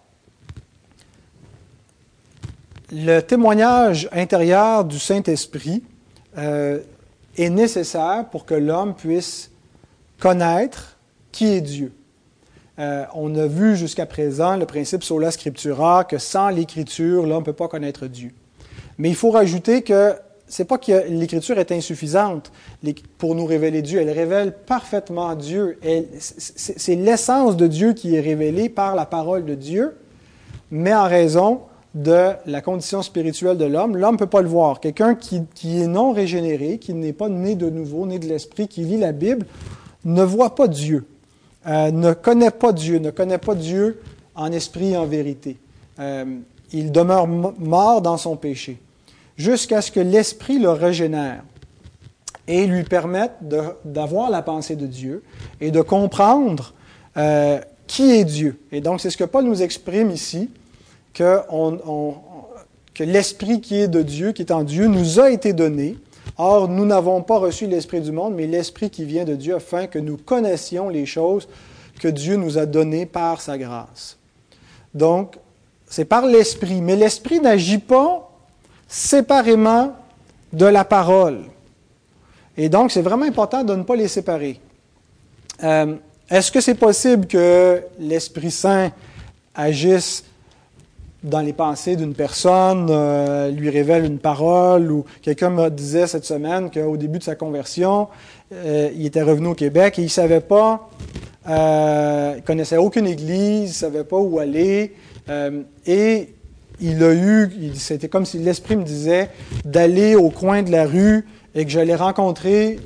le 2.93 3.21
témoignage 3.21 4.07
intérieur 4.13 4.85
du 4.85 4.99
Saint-Esprit 4.99 5.83
euh, 6.37 6.81
est 7.39 7.49
nécessaire 7.49 8.27
pour 8.31 8.45
que 8.45 8.53
l'homme 8.53 8.95
puisse 8.95 9.51
connaître 10.19 10.99
qui 11.33 11.47
est 11.47 11.63
Dieu. 11.63 11.95
Euh, 12.79 13.07
on 13.15 13.35
a 13.35 13.47
vu 13.47 13.77
jusqu'à 13.77 14.05
présent 14.05 14.57
le 14.57 14.67
principe 14.67 15.03
sola 15.03 15.31
scriptura, 15.31 16.05
que 16.05 16.19
sans 16.19 16.51
l'Écriture, 16.51 17.25
l'homme 17.25 17.41
ne 17.41 17.47
peut 17.47 17.55
pas 17.55 17.69
connaître 17.69 18.09
Dieu. 18.09 18.33
Mais 18.99 19.09
il 19.09 19.17
faut 19.17 19.31
rajouter 19.31 19.81
que 19.81 20.17
c'est 20.51 20.65
pas 20.65 20.79
que 20.79 21.09
l'Écriture 21.09 21.59
est 21.59 21.73
insuffisante 21.73 22.53
pour 23.19 23.35
nous 23.35 23.47
révéler 23.47 23.83
Dieu. 23.83 24.01
Elle 24.01 24.11
révèle 24.11 24.53
parfaitement 24.53 25.35
Dieu. 25.37 25.79
C'est 26.19 26.97
l'essence 26.97 27.57
de 27.57 27.69
Dieu 27.69 27.93
qui 27.93 28.17
est 28.17 28.21
révélée 28.21 28.69
par 28.69 28.97
la 28.97 29.07
parole 29.07 29.45
de 29.45 29.55
Dieu, 29.55 29.97
mais 30.71 30.93
en 30.93 31.07
raison 31.07 31.61
de 31.95 32.33
la 32.47 32.61
condition 32.61 33.03
spirituelle 33.03 33.57
de 33.57 33.65
l'homme, 33.65 33.97
l'homme 33.97 34.15
ne 34.15 34.19
peut 34.19 34.27
pas 34.27 34.43
le 34.43 34.49
voir. 34.49 34.81
Quelqu'un 34.81 35.15
qui, 35.15 35.47
est 35.65 35.87
non 35.87 36.13
régénéré, 36.13 36.79
qui 36.79 36.95
n'est 36.95 37.13
pas 37.13 37.29
né 37.29 37.55
de 37.55 37.71
nouveau, 37.71 38.07
né 38.07 38.19
de 38.19 38.27
l'Esprit, 38.27 38.69
qui 38.69 38.83
lit 38.83 38.99
la 38.99 39.13
Bible, 39.13 39.47
ne 40.05 40.23
voit 40.23 40.55
pas 40.55 40.67
Dieu, 40.67 41.07
euh, 41.67 41.91
ne 41.91 42.13
connaît 42.13 42.51
pas 42.51 42.73
Dieu, 42.73 42.99
ne 42.99 43.11
connaît 43.11 43.39
pas 43.39 43.55
Dieu 43.55 44.01
en 44.35 44.51
esprit 44.51 44.93
et 44.93 44.97
en 44.97 45.07
vérité. 45.07 45.59
Euh, 45.99 46.25
il 46.73 46.93
demeure 46.93 47.27
mort 47.27 48.01
dans 48.03 48.17
son 48.17 48.37
péché, 48.37 48.79
jusqu'à 49.41 49.81
ce 49.81 49.91
que 49.91 50.01
l'Esprit 50.01 50.59
le 50.59 50.71
régénère 50.71 51.43
et 52.47 52.67
lui 52.67 52.85
permette 52.85 53.33
d'avoir 53.85 54.29
la 54.29 54.43
pensée 54.43 54.77
de 54.77 54.87
Dieu 54.87 55.23
et 55.61 55.71
de 55.71 55.81
comprendre 55.81 56.75
euh, 57.17 57.59
qui 57.87 58.13
est 58.13 58.25
Dieu. 58.25 58.61
Et 58.71 58.81
donc, 58.81 59.01
c'est 59.01 59.09
ce 59.09 59.17
que 59.17 59.25
Paul 59.25 59.45
nous 59.45 59.63
exprime 59.63 60.11
ici, 60.11 60.51
que, 61.15 61.41
que 62.95 63.03
l'Esprit 63.03 63.61
qui 63.61 63.77
est 63.77 63.89
de 63.89 64.03
Dieu, 64.03 64.33
qui 64.33 64.43
est 64.43 64.53
en 64.53 64.63
Dieu, 64.63 64.87
nous 64.87 65.21
a 65.21 65.31
été 65.31 65.53
donné 65.53 65.97
Or, 66.37 66.69
nous 66.69 66.87
n'avons 66.87 67.23
pas 67.23 67.39
reçu 67.39 67.67
l'Esprit 67.67 68.01
du 68.01 68.13
monde, 68.13 68.35
mais 68.35 68.47
l'Esprit 68.47 68.89
qui 68.89 69.05
vient 69.05 69.25
de 69.25 69.35
Dieu 69.35 69.57
afin 69.57 69.87
que 69.87 69.99
nous 69.99 70.17
connaissions 70.17 70.89
les 70.89 71.05
choses 71.05 71.49
que 71.99 72.09
Dieu 72.09 72.37
nous 72.37 72.57
a 72.57 72.67
données 72.67 73.05
par 73.05 73.41
sa 73.41 73.59
grâce. 73.59 74.17
Donc, 74.95 75.37
c'est 75.87 76.05
par 76.05 76.25
l'Esprit, 76.25 76.81
mais 76.81 76.97
l'Esprit 76.97 77.41
n'agit 77.41 77.79
pas 77.79 78.30
séparément 78.91 79.95
de 80.53 80.67
la 80.67 80.85
parole. 80.85 81.45
Et 82.57 82.69
donc, 82.69 82.91
c'est 82.91 83.03
vraiment 83.03 83.25
important 83.25 83.63
de 83.63 83.75
ne 83.75 83.85
pas 83.85 83.95
les 83.95 84.09
séparer. 84.09 84.61
Euh, 85.63 85.95
est-ce 86.29 86.51
que 86.51 86.61
c'est 86.61 86.75
possible 86.75 87.27
que 87.27 87.81
l'Esprit 88.01 88.51
Saint 88.51 88.91
agisse 89.55 90.25
dans 91.23 91.41
les 91.41 91.53
pensées 91.53 91.97
d'une 91.97 92.15
personne, 92.15 92.89
euh, 92.91 93.51
lui 93.51 93.71
révèle 93.71 94.05
une 94.05 94.19
parole, 94.19 94.91
ou 94.91 95.05
quelqu'un 95.23 95.51
me 95.51 95.69
disait 95.69 96.07
cette 96.07 96.25
semaine 96.25 96.71
qu'au 96.71 96.97
début 96.97 97.19
de 97.19 97.25
sa 97.25 97.37
conversion, 97.37 98.09
euh, 98.53 98.91
il 98.95 99.07
était 99.07 99.23
revenu 99.23 99.49
au 99.49 99.55
Québec 99.55 99.99
et 99.99 100.03
il 100.03 100.11
savait 100.11 100.41
pas, 100.41 100.91
il 101.47 102.43
connaissait 102.43 102.79
aucune 102.79 103.07
église, 103.07 103.71
il 103.71 103.75
savait 103.75 104.05
pas 104.05 104.19
où 104.19 104.39
aller, 104.39 104.95
et 105.87 106.35
il 106.81 107.03
a 107.03 107.13
eu, 107.13 107.51
c'était 107.75 108.09
comme 108.09 108.25
si 108.25 108.39
l'Esprit 108.39 108.77
me 108.77 108.85
disait 108.85 109.31
d'aller 109.65 110.15
au 110.15 110.31
coin 110.31 110.63
de 110.63 110.71
la 110.71 110.87
rue 110.87 111.27
et 111.55 111.65
que 111.65 111.71
j'allais 111.71 111.95
rencontrer, 111.95 112.79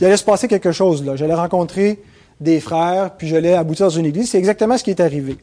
il 0.00 0.06
allait 0.06 0.16
se 0.16 0.24
passer 0.24 0.48
quelque 0.48 0.72
chose 0.72 1.04
là. 1.04 1.14
J'allais 1.14 1.34
rencontrer 1.34 2.00
des 2.40 2.58
frères, 2.58 3.12
puis 3.16 3.28
j'allais 3.28 3.54
aboutir 3.54 3.86
dans 3.86 3.90
une 3.90 4.06
église. 4.06 4.30
C'est 4.30 4.38
exactement 4.38 4.76
ce 4.76 4.82
qui 4.82 4.90
est 4.90 5.00
arrivé. 5.00 5.36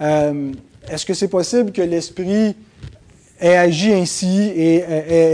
Euh, 0.00 0.52
est-ce 0.88 1.04
que 1.04 1.14
c'est 1.14 1.28
possible 1.28 1.72
que 1.72 1.82
l'Esprit 1.82 2.54
ait 3.40 3.56
agi 3.56 3.92
ainsi 3.92 4.52
et 4.54 4.76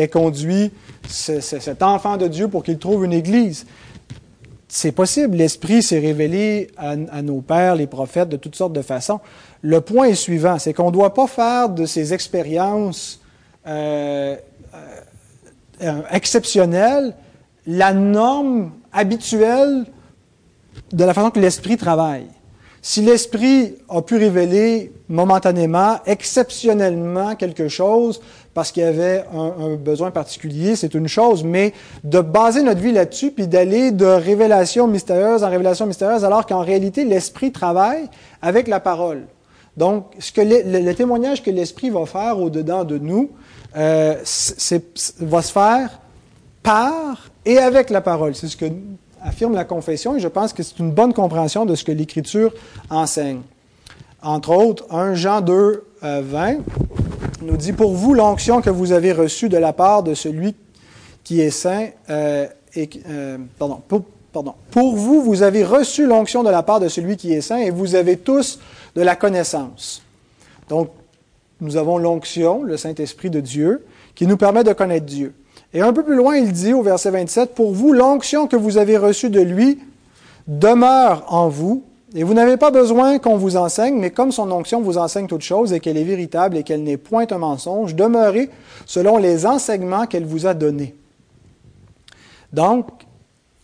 ait, 0.03 0.09
conduit 0.09 0.71
cet 1.07 1.83
enfant 1.83 2.17
de 2.17 2.29
Dieu 2.29 2.49
pour 2.49 2.65
qu'il 2.65 2.79
trouve 2.79 3.05
une 3.05 3.13
église? 3.13 3.67
C'est 4.69 4.93
possible. 4.93 5.37
L'Esprit 5.37 5.83
s'est 5.83 5.99
révélé 5.99 6.71
à, 6.77 6.97
nos 7.23 7.41
pères, 7.41 7.77
les 7.77 7.87
prophètes, 7.87 8.29
de 8.29 8.37
toutes 8.37 8.57
sortes 8.57 8.73
de 8.73 8.83
façons. 8.83 9.21
Le 9.69 9.81
point 9.81 10.05
est 10.05 10.15
suivant, 10.15 10.61
c'est 10.61 10.73
qu'on 10.73 10.87
ne 10.87 10.93
doit 10.93 11.13
pas 11.13 11.27
faire 11.27 11.69
de 11.69 11.87
ces 11.87 12.15
expériences 12.15 13.21
euh, 13.67 14.37
euh, 15.83 16.03
exceptionnelles 16.13 17.17
la 17.67 17.93
norme 17.93 18.71
habituelle 18.93 19.87
de 20.93 21.05
la 21.05 21.13
façon 21.13 21.31
que 21.31 21.41
l'Esprit 21.41 21.77
travaille. 21.77 22.29
Si 22.81 23.03
l'Esprit 23.03 23.75
a 23.89 24.03
pu 24.03 24.15
révéler 24.19 24.93
momentanément, 25.09 25.99
exceptionnellement 26.07 27.35
quelque 27.35 27.67
chose, 27.67 28.21
parce 28.55 28.71
qu'il 28.71 28.85
y 28.85 28.87
avait 28.87 29.25
un, 29.35 29.75
besoin 29.75 30.13
particulier, 30.13 30.77
c'est 30.77 30.95
une 30.95 31.09
chose, 31.09 31.43
mais 31.43 31.73
de 32.05 32.21
baser 32.21 32.63
notre 32.63 32.81
vie 32.81 32.93
là-dessus, 32.93 33.33
puis 33.33 33.49
d'aller 33.49 33.91
de 33.91 34.07
révélation 34.07 34.87
mystérieuse 34.87 35.43
en 35.43 35.51
révélation 35.51 35.87
mystérieuse, 35.87 36.25
alors 36.25 36.47
qu'en 36.47 36.61
réalité, 36.61 37.05
l'Esprit 37.05 37.51
travaille 37.51 38.09
avec 38.41 38.69
la 38.69 38.79
parole. 38.79 39.25
Donc, 39.77 40.07
ce 40.19 40.33
que 40.33 40.41
le, 40.41 40.93
témoignage 40.95 41.43
que 41.43 41.51
l'Esprit 41.51 41.91
va 41.91 42.07
faire 42.07 42.39
au-dedans 42.39 42.85
de 42.85 42.99
nous, 42.99 43.31
euh, 43.77 44.15
va 45.21 45.43
se 45.43 45.53
faire 45.53 46.01
par 46.63 47.29
et 47.45 47.59
avec 47.59 47.91
la 47.91 48.01
parole. 48.01 48.35
C'est 48.35 48.49
ce 48.49 48.57
que 48.57 48.67
affirme 49.23 49.55
la 49.55 49.65
confession 49.65 50.17
et 50.17 50.21
je 50.21 50.29
pense 50.29 50.53
que 50.53 50.63
c'est 50.63 50.79
une 50.79 50.93
bonne 50.93 51.13
compréhension 51.13 51.67
de 51.67 51.75
ce 51.75 51.85
que 51.85 51.93
l'Écriture 51.93 52.55
enseigne. 52.91 53.41
Entre 54.23 54.51
autres, 54.51 54.87
1 54.91 55.15
Jean 55.15 55.41
2, 55.41 55.85
20 56.03 56.05
euh, 56.05 56.55
nous 57.43 57.57
dit, 57.57 57.73
Pour 57.73 57.93
vous, 57.93 58.15
l'onction 58.15 58.63
que 58.63 58.71
vous 58.71 58.93
avez 58.93 59.13
reçue 59.13 59.49
de 59.49 59.59
la 59.59 59.73
part 59.73 60.03
de 60.03 60.15
celui 60.15 60.55
qui 61.25 61.41
est 61.41 61.51
saint, 61.51 61.89
euh, 62.09 62.47
et, 62.75 62.89
pardon, 63.59 63.81
pour 64.71 64.95
vous, 64.95 65.23
vous 65.23 65.43
avez 65.43 65.65
reçu 65.65 66.07
l'onction 66.07 66.43
de 66.43 66.51
la 66.51 66.63
part 66.63 66.81
de 66.81 66.89
celui 66.89 67.17
qui 67.17 67.33
est 67.33 67.41
saint 67.41 67.59
et 67.59 67.71
vous 67.71 67.95
avez 67.95 68.17
tous 68.17 68.59
de 68.97 69.03
la 69.03 69.15
connaissance. 69.15 70.03
Donc, 70.69 70.91
nous 71.61 71.77
avons 71.77 71.99
l'onction, 71.99 72.63
le 72.63 72.77
Saint-Esprit 72.77 73.31
de 73.31 73.41
Dieu, 73.41 73.87
qui 74.15 74.27
nous 74.27 74.37
permet 74.37 74.65
de 74.65 74.73
connaître 74.73 75.07
Dieu. 75.07 75.35
Et 75.73 75.81
un 75.81 75.93
peu 75.93 76.03
plus 76.03 76.17
loin, 76.17 76.37
il 76.37 76.53
dit 76.53 76.73
au 76.73 76.83
verset 76.83 77.11
27, 77.11 77.55
Pour 77.55 77.73
vous, 77.73 77.93
l'onction 77.93 78.47
que 78.47 78.57
vous 78.57 78.79
avez 78.79 78.97
reçue 78.97 79.31
de 79.31 79.41
lui 79.41 79.79
demeure 80.49 81.25
en 81.29 81.49
vous, 81.49 81.85
et 82.15 82.25
vous 82.25 82.35
n'avez 82.35 82.57
pas 82.57 82.71
besoin 82.71 83.19
qu'on 83.19 83.37
vous 83.37 83.57
enseigne, 83.57 83.97
mais 83.97 84.11
comme 84.11 84.33
son 84.33 84.51
onction 84.51 84.81
vous 84.81 84.97
enseigne 84.97 85.27
toute 85.27 85.43
chose 85.43 85.73
et 85.73 85.81
qu'elle 85.81 85.99
est 85.99 86.05
véritable 86.05 86.57
et 86.57 86.63
qu'elle 86.63 86.83
n'est 86.83 86.97
point 86.97 87.27
un 87.31 87.39
mensonge, 87.39 87.95
demeurez 87.95 88.49
selon 88.87 89.19
les 89.19 89.45
enseignements 89.45 90.07
qu'elle 90.07 90.25
vous 90.25 90.47
a 90.47 90.55
donnés. 90.55 90.95
Donc, 92.53 92.87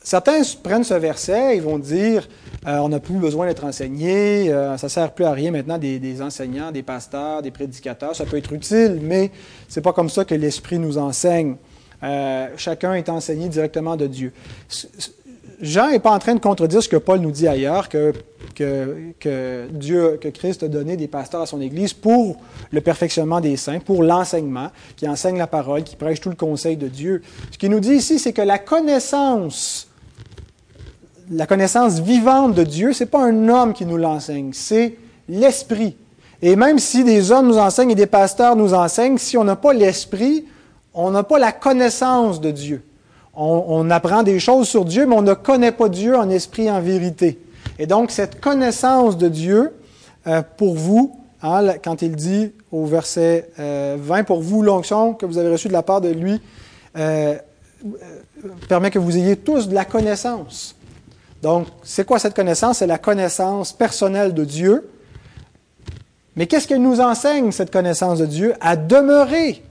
certains 0.03 0.43
prennent 0.63 0.85
ce 0.85 0.95
verset, 0.95 1.57
ils 1.57 1.63
vont 1.63 1.79
dire, 1.79 2.29
euh, 2.67 2.79
on 2.79 2.89
n'a 2.89 3.01
plus 3.01 3.19
besoin 3.19 3.47
d'être 3.47 3.65
enseigné, 3.65 4.53
euh, 4.53 4.77
ça 4.77 4.87
ne 4.87 4.91
sert 4.91 5.13
plus 5.13 5.25
à 5.25 5.33
rien 5.33 5.51
maintenant 5.51 5.79
des, 5.79 5.99
des, 5.99 6.23
enseignants, 6.23 6.71
des 6.71 6.83
pasteurs, 6.83 7.43
des 7.43 7.51
prédicateurs, 7.51 8.15
ça 8.15 8.25
peut 8.25 8.37
être 8.37 8.53
utile, 8.53 8.99
mais 9.03 9.31
ce 9.69 9.79
n'est 9.79 9.83
pas 9.83 9.93
comme 9.93 10.09
ça 10.11 10.25
que 10.25 10.35
l'Esprit 10.35 10.79
nous 10.79 10.99
enseigne. 10.99 11.57
Euh, 12.03 12.49
chacun 12.57 12.95
est 12.95 13.09
enseigné 13.09 13.49
directement 13.49 13.97
de 13.97 14.07
Dieu. 14.07 14.33
Jean 15.61 15.91
n'est 15.93 16.01
pas 16.01 16.11
en 16.11 16.19
train 16.19 16.35
de 16.35 16.41
contredire 16.41 16.83
ce 16.83 16.89
que 16.89 16.97
Paul 16.97 17.21
nous 17.21 17.31
dit 17.31 17.47
ailleurs, 17.47 17.89
que, 17.89 18.13
que, 18.57 19.69
Dieu, 19.71 20.19
que 20.21 20.27
Christ 20.29 20.65
a 20.65 20.69
donné 20.69 20.97
des 20.97 21.07
pasteurs 21.07 21.43
à 21.43 21.47
son 21.47 21.61
Église 21.61 21.93
pour 21.93 22.37
le 22.73 22.81
perfectionnement 22.81 23.41
des 23.41 23.57
saints, 23.57 23.79
pour 23.79 24.03
l'enseignement, 24.03 24.71
qui 24.97 25.07
enseigne 25.07 25.39
la 25.39 25.47
parole, 25.47 25.85
qui 25.85 25.95
prêche 25.95 26.21
tout 26.21 26.31
le 26.31 26.35
conseil 26.35 26.77
de 26.77 26.89
Dieu. 26.89 27.23
Ce 27.53 27.59
qu'il 27.59 27.71
nous 27.71 27.79
dit 27.79 27.93
ici, 27.93 28.19
c'est 28.19 28.33
que 28.33 28.43
la 28.43 28.59
connaissance, 28.59 29.87
la 31.31 31.47
connaissance 31.47 32.01
vivante 32.01 32.55
de 32.55 32.65
Dieu, 32.65 32.93
ce 32.93 33.05
n'est 33.05 33.11
pas 33.11 33.25
un 33.25 33.49
homme 33.49 33.73
qui 33.73 33.87
nous 33.87 33.97
l'enseigne, 33.97 34.51
c'est 34.53 34.97
l'Esprit. 35.29 35.97
Et 36.41 36.57
même 36.57 36.79
si 36.79 37.05
des 37.05 37.31
hommes 37.31 37.49
nous 37.49 37.59
enseignent 37.59 37.93
et 37.93 37.97
des 37.97 38.07
pasteurs 38.07 38.57
nous 38.57 38.75
enseignent, 38.75 39.19
si 39.19 39.37
on 39.37 39.45
n'a 39.45 39.57
pas 39.57 39.73
l'Esprit, 39.73 40.45
on 40.95 41.11
n'a 41.11 41.23
pas 41.23 41.39
la 41.39 41.53
connaissance 41.53 42.41
de 42.41 42.51
Dieu. 42.51 42.83
On, 43.35 43.91
apprend 43.91 44.23
des 44.23 44.39
choses 44.39 44.69
sur 44.69 44.85
Dieu, 44.85 45.07
mais 45.07 45.17
on 45.17 45.23
ne 45.23 45.33
connaît 45.33 45.73
pas 45.73 45.89
Dieu 45.89 46.19
en 46.19 46.29
esprit, 46.29 46.71
en 46.71 46.83
vérité. 46.83 47.39
Et 47.79 47.87
donc, 47.87 48.11
cette 48.11 48.41
connaissance 48.41 49.17
de 49.17 49.29
Dieu, 49.29 49.73
euh, 50.27 50.43
pour 50.59 50.75
vous, 50.75 51.19
hein, 51.43 51.67
quand 51.83 52.03
il 52.03 52.15
dit 52.15 52.53
au 52.71 52.85
verset 52.85 53.49
20, 53.57 53.63
euh, 53.65 54.23
pour 54.25 54.43
vous, 54.43 54.63
l'onction 54.63 55.15
que 55.15 55.25
vous 55.25 55.39
avez 55.39 55.51
reçue 55.51 55.69
de 55.69 55.73
la 55.73 55.83
part 55.83 56.03
de 56.03 56.11
lui, 56.11 56.43
euh, 56.99 57.37
permet 58.69 58.91
que 58.91 58.99
vous 58.99 59.17
ayez 59.17 59.37
tous 59.37 59.67
de 59.67 59.75
la 59.75 59.87
connaissance. 59.87 60.77
Donc, 61.43 61.67
c'est 61.83 62.07
quoi 62.07 62.19
cette 62.19 62.35
connaissance? 62.35 62.79
C'est 62.79 62.87
la 62.87 62.99
connaissance 62.99 63.73
personnelle 63.73 64.33
de 64.33 64.45
Dieu. 64.45 64.89
Mais 66.37 66.47
qu'est-ce 66.47 66.69
qu'elle 66.69 66.83
nous 66.83 67.01
enseigne, 67.01 67.51
cette 67.51 67.73
connaissance 67.73 68.21
de 68.21 68.27
Dieu? 68.27 68.55
À 68.61 68.77
demeurer 68.77 69.63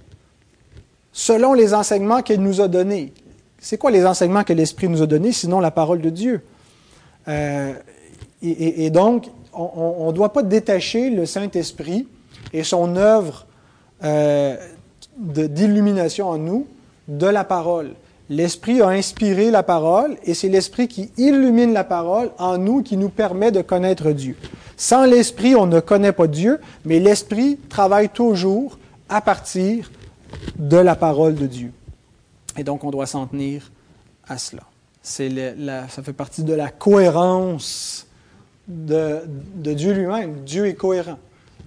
selon 1.14 1.54
les 1.54 1.74
enseignements 1.74 2.22
qu'il 2.22 2.42
nous 2.42 2.62
a 2.62 2.68
donnés. 2.68 3.14
C'est 3.58 3.78
quoi 3.78 3.90
les 3.90 4.06
enseignements 4.06 4.44
que 4.44 4.54
l'Esprit 4.54 4.90
nous 4.90 5.02
a 5.02 5.08
donnés, 5.08 5.32
sinon 5.32 5.60
la 5.60 5.72
parole 5.72 6.02
de 6.02 6.10
Dieu? 6.10 6.42
Euh, 7.28 7.74
et, 8.42 8.90
donc, 8.90 9.28
on 9.54 10.08
ne 10.08 10.14
doit 10.14 10.34
pas 10.34 10.42
détacher 10.42 11.10
le 11.10 11.26
Saint-Esprit 11.28 12.08
et 12.54 12.64
son 12.64 12.96
œuvre 12.96 13.46
euh, 14.04 14.58
d'illumination 15.18 16.30
en 16.30 16.38
nous 16.38 16.68
de 17.08 17.28
la 17.28 17.44
parole. 17.44 17.92
L'Esprit 18.32 18.82
a 18.82 18.88
inspiré 18.88 19.52
la 19.52 19.62
parole 19.62 20.16
et 20.24 20.34
c'est 20.34 20.48
l'Esprit 20.48 20.88
qui 20.88 21.12
illumine 21.18 21.74
la 21.74 21.84
parole 21.84 22.32
en 22.38 22.58
nous 22.58 22.82
qui 22.82 22.96
nous 22.96 23.10
permet 23.10 23.52
de 23.52 23.62
connaître 23.62 24.14
Dieu. 24.14 24.38
Sans 24.78 25.04
l'Esprit, 25.04 25.54
on 25.54 25.66
ne 25.66 25.82
connaît 25.82 26.14
pas 26.14 26.28
Dieu, 26.28 26.62
mais 26.86 27.02
l'Esprit 27.02 27.60
travaille 27.68 28.08
toujours 28.08 28.80
à 29.10 29.20
partir 29.20 29.92
de 30.58 30.78
la 30.78 30.96
parole 30.96 31.36
de 31.36 31.46
Dieu. 31.46 31.74
Et 32.58 32.64
donc, 32.64 32.86
on 32.86 32.90
doit 32.90 33.06
s'en 33.06 33.28
tenir 33.28 33.70
à 34.26 34.38
cela. 34.38 34.64
Ça 35.04 36.02
fait 36.02 36.14
partie 36.14 36.44
de 36.44 36.54
la 36.54 36.70
cohérence 36.70 38.08
de, 38.66 39.24
Dieu 39.58 39.92
lui-même. 39.92 40.36
Dieu 40.46 40.68
est 40.68 40.76
cohérent. 40.76 41.20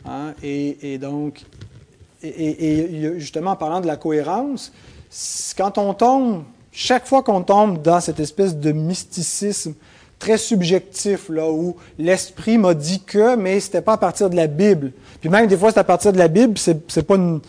Hein. 0.07 0.33
Et, 0.43 0.97
donc, 0.97 1.43
et, 2.23 3.19
justement, 3.19 3.51
en 3.51 3.57
parlant 3.57 3.83
de 3.83 3.87
la 3.87 3.99
cohérence, 3.99 4.73
quand 5.59 5.77
on 5.77 5.93
tombe, 5.93 6.45
chaque 6.75 7.07
fois 7.07 7.23
qu'on 7.23 7.43
tombe 7.43 7.81
dans 7.81 8.01
cette 8.01 8.19
espèce 8.19 8.57
de 8.57 8.73
mysticisme 8.73 9.75
très 10.19 10.37
subjectif, 10.37 11.29
là, 11.29 11.49
où 11.49 11.77
l'esprit 11.99 12.59
m'a 12.59 12.75
dit 12.75 13.01
que, 13.01 13.37
mais 13.37 13.61
ce 13.61 13.67
n'était 13.67 13.81
pas 13.81 13.93
à 13.93 13.97
partir 13.97 14.29
de 14.29 14.35
la 14.35 14.49
Bible. 14.49 14.93
Puis 15.21 15.31
même 15.31 15.47
des 15.47 15.57
fois, 15.57 15.71
c'est 15.71 15.79
à 15.79 15.85
partir 15.85 16.13
de 16.13 16.19
la 16.19 16.29
Bible, 16.29 16.59
c'est 16.59 17.07
pas 17.07 17.15
une, 17.15 17.41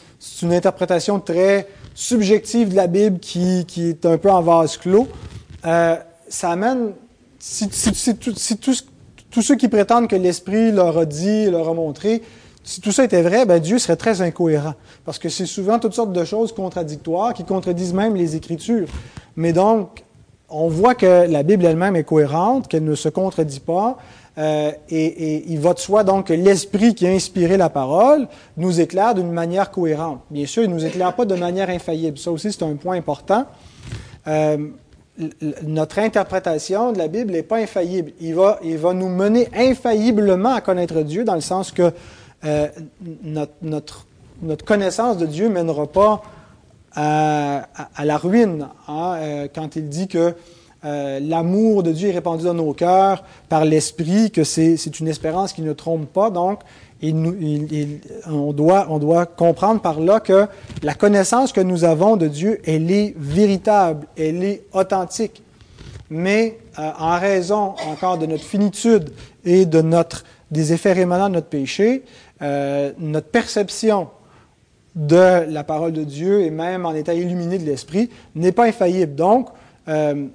une 0.44 0.54
interprétation 0.54 1.20
très 1.20 1.68
subjective 1.96 2.70
de 2.70 2.76
la 2.76 2.88
Bible 2.88 3.20
qui, 3.20 3.66
qui 3.66 3.90
est 3.90 4.06
un 4.06 4.18
peu 4.18 4.30
en 4.30 4.42
vase 4.42 4.78
clos. 4.78 5.08
Euh, 5.66 5.96
ça 6.30 6.52
amène, 6.52 6.92
si, 7.40 7.68
si, 7.72 7.96
si, 7.96 8.16
tous, 8.58 8.86
tous 9.32 9.42
ceux 9.42 9.56
qui 9.56 9.70
prétendent 9.70 10.08
que 10.08 10.16
l'Esprit 10.16 10.72
leur 10.72 11.00
a 11.00 11.06
dit, 11.06 11.50
leur 11.50 11.70
a 11.70 11.74
montré, 11.74 12.22
si 12.66 12.82
tout 12.82 12.92
ça 12.92 13.04
était 13.04 13.22
vrai, 13.22 13.46
ben 13.46 13.60
Dieu 13.60 13.78
serait 13.78 13.96
très 13.96 14.22
incohérent. 14.22 14.74
Parce 15.06 15.20
que 15.20 15.30
c'est 15.30 15.46
souvent 15.46 15.78
toutes 15.78 15.94
sortes 15.94 16.12
de 16.12 16.26
choses 16.26 16.52
contradictoires 16.52 17.34
qui 17.36 17.46
contredisent 17.46 17.94
même 17.94 18.16
les 18.16 18.36
Écritures. 18.36 18.88
Mais 19.36 19.54
donc, 19.54 20.04
on 20.50 20.68
voit 20.68 20.96
que 20.96 21.28
la 21.30 21.44
Bible 21.44 21.64
elle-même 21.64 21.96
est 21.96 22.04
cohérente, 22.04 22.68
qu'elle 22.68 22.84
ne 22.84 22.96
se 22.96 23.08
contredit 23.08 23.60
pas, 23.60 23.98
euh, 24.38 24.72
et, 24.90 25.46
il 25.48 25.60
va 25.60 25.74
de 25.76 25.80
soi 25.80 26.04
donc 26.04 26.28
que 26.28 26.34
l'Esprit 26.34 26.96
qui 26.96 27.08
a 27.08 27.12
inspiré 27.12 27.56
la 27.56 27.70
parole 27.70 28.28
nous 28.58 28.82
éclaire 28.82 29.14
d'une 29.14 29.32
manière 29.32 29.70
cohérente. 29.70 30.22
Bien 30.32 30.48
sûr, 30.48 30.64
il 30.64 30.70
ne 30.70 30.74
nous 30.74 30.86
éclaire 30.86 31.14
pas 31.14 31.26
de 31.26 31.36
manière 31.36 31.70
infaillible. 31.70 32.18
Ça 32.18 32.32
aussi, 32.32 32.52
c'est 32.52 32.64
un 32.64 32.76
point 32.76 32.98
important. 32.98 33.46
Euh, 34.28 34.58
notre 35.64 36.00
interprétation 36.00 36.92
de 36.92 36.98
la 36.98 37.08
Bible 37.08 37.32
n'est 37.32 37.44
pas 37.44 37.58
infaillible. 37.58 38.12
Il 38.20 38.34
va, 38.36 38.60
il 38.64 38.78
va 38.78 38.94
nous 38.94 39.08
mener 39.08 39.48
infailliblement 39.56 40.56
à 40.56 40.62
connaître 40.62 41.02
Dieu 41.02 41.24
dans 41.24 41.36
le 41.36 41.42
sens 41.42 41.72
que 41.72 41.94
euh, 42.44 42.68
notre, 43.62 44.06
connaissance 44.66 45.18
de 45.18 45.26
Dieu 45.26 45.48
ne 45.48 45.54
mènera 45.54 45.88
pas 45.88 46.22
à, 46.96 47.68
la 48.04 48.18
ruine. 48.18 48.68
Hein, 48.88 49.48
quand 49.54 49.76
il 49.76 49.90
dit 49.90 50.08
que 50.08 50.36
euh, 50.86 51.20
l'amour 51.20 51.82
de 51.82 51.92
Dieu 51.92 52.10
est 52.10 52.14
répandu 52.14 52.44
dans 52.46 52.54
nos 52.54 52.74
cœurs 52.74 53.24
par 53.50 53.66
l'Esprit, 53.66 54.30
que 54.30 54.44
c'est 54.44 55.00
une 55.00 55.08
espérance 55.08 55.52
qui 55.52 55.64
ne 55.64 55.74
trompe 55.74 56.06
pas. 56.06 56.30
Donc, 56.30 56.60
on, 57.04 58.54
doit, 58.54 58.88
on 58.90 59.00
doit 59.00 59.26
comprendre 59.26 59.82
par 59.82 60.00
là 60.00 60.20
que 60.20 60.48
la 60.84 60.94
connaissance 60.94 61.52
que 61.52 61.62
nous 61.62 61.84
avons 61.84 62.18
de 62.18 62.28
Dieu, 62.28 62.62
elle 62.66 62.92
est 62.92 63.16
véritable, 63.18 64.06
elle 64.18 64.44
est 64.44 64.64
authentique. 64.74 65.42
Mais 66.12 66.60
euh, 66.78 66.92
en 67.00 67.20
raison 67.20 67.74
encore 67.90 68.20
de 68.20 68.28
notre 68.28 68.44
finitude 68.44 69.12
et 69.44 69.66
de 69.66 69.82
notre, 69.82 70.24
des 70.52 70.72
effets 70.72 70.94
rémanents 70.94 71.30
de 71.30 71.36
notre 71.36 71.48
péché, 71.48 72.04
euh, 72.42 72.92
notre 72.98 73.28
perception 73.28 74.10
de 74.96 75.46
la 75.50 75.64
parole 75.64 75.92
de 75.92 76.04
Dieu 76.04 76.42
et 76.42 76.50
même 76.50 76.86
en 76.86 76.94
état 76.94 77.14
illuminé 77.14 77.58
de 77.58 77.66
l'Esprit 77.66 78.10
n'est 78.34 78.52
pas 78.52 78.66
infaillible. 78.66 79.16
Donc, 79.16 79.50
euh, 79.88 80.28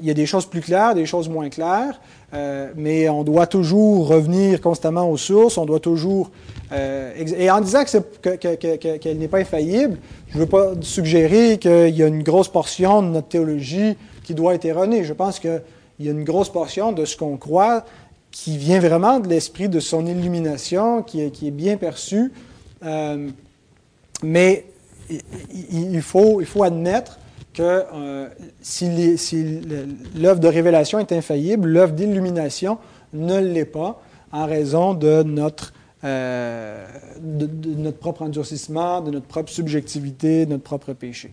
il 0.00 0.06
y 0.06 0.10
a 0.10 0.14
des 0.14 0.26
choses 0.26 0.46
plus 0.46 0.60
claires, 0.60 0.94
des 0.94 1.06
choses 1.06 1.28
moins 1.28 1.48
claires. 1.48 1.98
Euh, 2.34 2.70
mais 2.76 3.08
on 3.08 3.24
doit 3.24 3.46
toujours 3.46 4.08
revenir 4.08 4.60
constamment 4.60 5.10
aux 5.10 5.16
sources, 5.16 5.58
on 5.58 5.66
doit 5.66 5.80
toujours... 5.80 6.30
Euh, 6.72 7.12
et 7.16 7.50
en 7.50 7.60
disant 7.60 7.84
qu'elle 7.84 9.18
n'est 9.18 9.28
pas 9.28 9.38
infaillible, 9.38 9.98
je 10.28 10.36
ne 10.36 10.42
veux 10.42 10.48
pas 10.48 10.72
suggérer 10.80 11.58
qu'il 11.58 11.94
y 11.94 12.02
a 12.02 12.06
une 12.06 12.22
grosse 12.22 12.48
portion 12.48 13.02
de 13.02 13.08
notre 13.08 13.28
théologie 13.28 13.96
qui 14.24 14.34
doit 14.34 14.54
être 14.54 14.64
erronée. 14.64 15.04
Je 15.04 15.12
pense 15.12 15.38
qu'il 15.38 15.62
y 16.00 16.08
a 16.08 16.12
une 16.12 16.24
grosse 16.24 16.50
portion 16.50 16.92
de 16.92 17.04
ce 17.04 17.16
qu'on 17.16 17.36
croit 17.36 17.84
qui 18.32 18.56
vient 18.56 18.80
vraiment 18.80 19.20
de 19.20 19.28
l'esprit, 19.28 19.68
de 19.68 19.78
son 19.78 20.06
illumination, 20.06 21.02
qui 21.02 21.20
est, 21.20 21.50
bien 21.50 21.76
perçu. 21.76 22.32
Euh, 22.82 23.28
mais 24.22 24.64
il, 25.70 26.00
faut, 26.02 26.40
admettre 26.62 27.18
que 27.52 27.84
euh, 27.94 28.28
si 28.62 28.88
l'œuvre 30.16 30.40
de 30.40 30.48
révélation 30.48 30.98
est 30.98 31.12
infaillible, 31.12 31.68
l'œuvre 31.68 31.92
d'illumination 31.92 32.78
ne 33.12 33.38
l'est 33.38 33.66
pas 33.66 34.02
en 34.32 34.46
raison 34.46 34.94
de 34.94 35.22
notre, 35.22 35.74
euh, 36.04 36.86
de 37.20 37.48
notre 37.76 37.98
propre 37.98 38.22
endurcissement, 38.22 39.02
de 39.02 39.10
notre 39.10 39.26
propre 39.26 39.50
subjectivité, 39.50 40.46
de 40.46 40.52
notre 40.52 40.64
propre 40.64 40.94
péché. 40.94 41.32